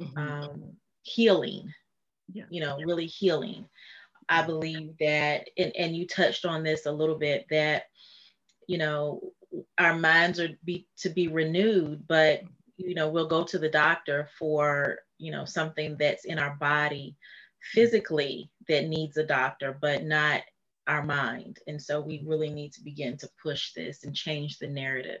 mm-hmm. 0.00 0.18
um, 0.18 0.62
healing, 1.02 1.72
yeah. 2.32 2.44
you 2.50 2.60
know, 2.60 2.78
really 2.84 3.06
healing. 3.06 3.68
I 4.28 4.42
believe 4.42 4.94
that, 4.98 5.48
and, 5.56 5.74
and 5.76 5.96
you 5.96 6.06
touched 6.06 6.44
on 6.44 6.64
this 6.64 6.86
a 6.86 6.92
little 6.92 7.16
bit, 7.16 7.46
that, 7.50 7.84
you 8.66 8.76
know, 8.76 9.20
our 9.78 9.96
minds 9.96 10.40
are 10.40 10.48
be, 10.64 10.86
to 10.98 11.08
be 11.08 11.28
renewed, 11.28 12.06
but, 12.08 12.42
you 12.76 12.94
know, 12.94 13.08
we'll 13.08 13.28
go 13.28 13.44
to 13.44 13.58
the 13.58 13.68
doctor 13.68 14.28
for, 14.38 14.98
you 15.18 15.30
know, 15.30 15.44
something 15.44 15.96
that's 15.98 16.24
in 16.24 16.38
our 16.38 16.56
body 16.56 17.16
physically 17.72 18.50
that 18.68 18.88
needs 18.88 19.16
a 19.16 19.24
doctor, 19.24 19.76
but 19.80 20.04
not 20.04 20.42
our 20.86 21.02
mind. 21.02 21.58
And 21.66 21.80
so 21.80 22.00
we 22.00 22.22
really 22.24 22.50
need 22.50 22.72
to 22.74 22.84
begin 22.84 23.16
to 23.18 23.28
push 23.42 23.72
this 23.72 24.04
and 24.04 24.14
change 24.14 24.58
the 24.58 24.68
narrative. 24.68 25.20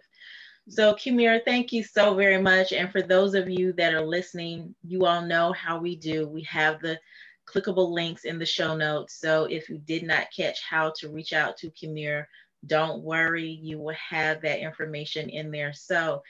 So, 0.68 0.94
Kimira, 0.94 1.44
thank 1.44 1.72
you 1.72 1.84
so 1.84 2.14
very 2.14 2.40
much. 2.40 2.72
And 2.72 2.90
for 2.90 3.00
those 3.00 3.34
of 3.34 3.48
you 3.48 3.72
that 3.74 3.94
are 3.94 4.04
listening, 4.04 4.74
you 4.84 5.06
all 5.06 5.22
know 5.22 5.52
how 5.52 5.78
we 5.78 5.94
do. 5.94 6.26
We 6.28 6.42
have 6.42 6.80
the 6.80 6.98
clickable 7.48 7.92
links 7.92 8.24
in 8.24 8.38
the 8.38 8.46
show 8.46 8.76
notes. 8.76 9.20
So, 9.20 9.44
if 9.44 9.68
you 9.68 9.78
did 9.78 10.02
not 10.02 10.26
catch 10.36 10.60
how 10.68 10.92
to 10.98 11.08
reach 11.08 11.32
out 11.32 11.56
to 11.58 11.70
Kimira, 11.70 12.26
don't 12.66 13.02
worry, 13.02 13.48
you 13.48 13.78
will 13.78 13.94
have 13.94 14.42
that 14.42 14.58
information 14.58 15.28
in 15.28 15.52
there. 15.52 15.72
So, 15.72 16.22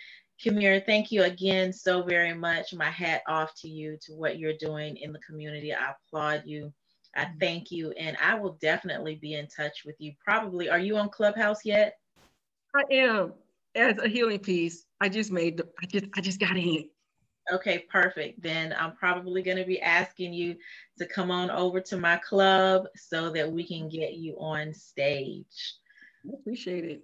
Kimira, 0.44 0.84
thank 0.84 1.10
you 1.10 1.22
again 1.22 1.72
so 1.72 2.02
very 2.02 2.34
much. 2.34 2.74
My 2.74 2.90
hat 2.90 3.22
off 3.26 3.54
to 3.62 3.68
you, 3.68 3.96
to 4.02 4.12
what 4.12 4.38
you're 4.38 4.56
doing 4.58 4.96
in 4.96 5.12
the 5.12 5.18
community. 5.20 5.72
I 5.72 5.92
applaud 5.92 6.42
you. 6.44 6.72
I 7.14 7.24
mm-hmm. 7.24 7.38
thank 7.38 7.70
you. 7.70 7.92
And 7.92 8.16
I 8.22 8.34
will 8.34 8.58
definitely 8.60 9.16
be 9.16 9.34
in 9.34 9.48
touch 9.48 9.84
with 9.86 9.96
you. 9.98 10.12
Probably, 10.22 10.68
are 10.68 10.78
you 10.78 10.96
on 10.98 11.08
Clubhouse 11.08 11.64
yet? 11.64 11.98
I 12.74 12.82
am. 12.92 13.32
As 13.74 13.98
a 13.98 14.08
healing 14.08 14.38
peace, 14.38 14.84
I 15.00 15.08
just 15.08 15.30
made, 15.30 15.58
the, 15.58 15.68
I 15.82 15.86
just, 15.86 16.06
I 16.14 16.20
just 16.20 16.40
got 16.40 16.56
in. 16.56 16.88
Okay, 17.52 17.84
perfect. 17.90 18.42
Then 18.42 18.74
I'm 18.78 18.96
probably 18.96 19.42
going 19.42 19.58
to 19.58 19.64
be 19.64 19.80
asking 19.80 20.32
you 20.32 20.56
to 20.98 21.06
come 21.06 21.30
on 21.30 21.50
over 21.50 21.80
to 21.80 21.96
my 21.96 22.16
club 22.16 22.86
so 22.96 23.30
that 23.30 23.50
we 23.50 23.66
can 23.66 23.88
get 23.88 24.14
you 24.14 24.36
on 24.38 24.74
stage. 24.74 25.74
I 26.26 26.34
appreciate 26.34 26.84
it. 26.84 27.02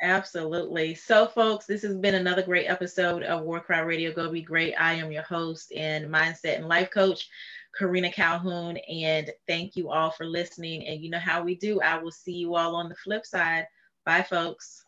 Absolutely. 0.00 0.94
So, 0.94 1.26
folks, 1.26 1.66
this 1.66 1.82
has 1.82 1.96
been 1.96 2.14
another 2.14 2.42
great 2.42 2.66
episode 2.66 3.24
of 3.24 3.42
War 3.42 3.60
Cry 3.60 3.80
Radio 3.80 4.12
Go 4.12 4.30
Be 4.30 4.42
Great. 4.42 4.74
I 4.74 4.94
am 4.94 5.10
your 5.10 5.24
host 5.24 5.72
and 5.72 6.06
mindset 6.06 6.56
and 6.56 6.68
life 6.68 6.90
coach, 6.90 7.28
Karina 7.76 8.10
Calhoun. 8.12 8.76
And 8.88 9.30
thank 9.48 9.74
you 9.74 9.90
all 9.90 10.10
for 10.10 10.24
listening. 10.24 10.86
And 10.86 11.02
you 11.02 11.10
know 11.10 11.18
how 11.18 11.42
we 11.42 11.56
do. 11.56 11.80
I 11.80 11.98
will 11.98 12.12
see 12.12 12.32
you 12.34 12.54
all 12.54 12.76
on 12.76 12.88
the 12.88 12.94
flip 12.94 13.26
side. 13.26 13.66
Bye, 14.06 14.22
folks. 14.22 14.84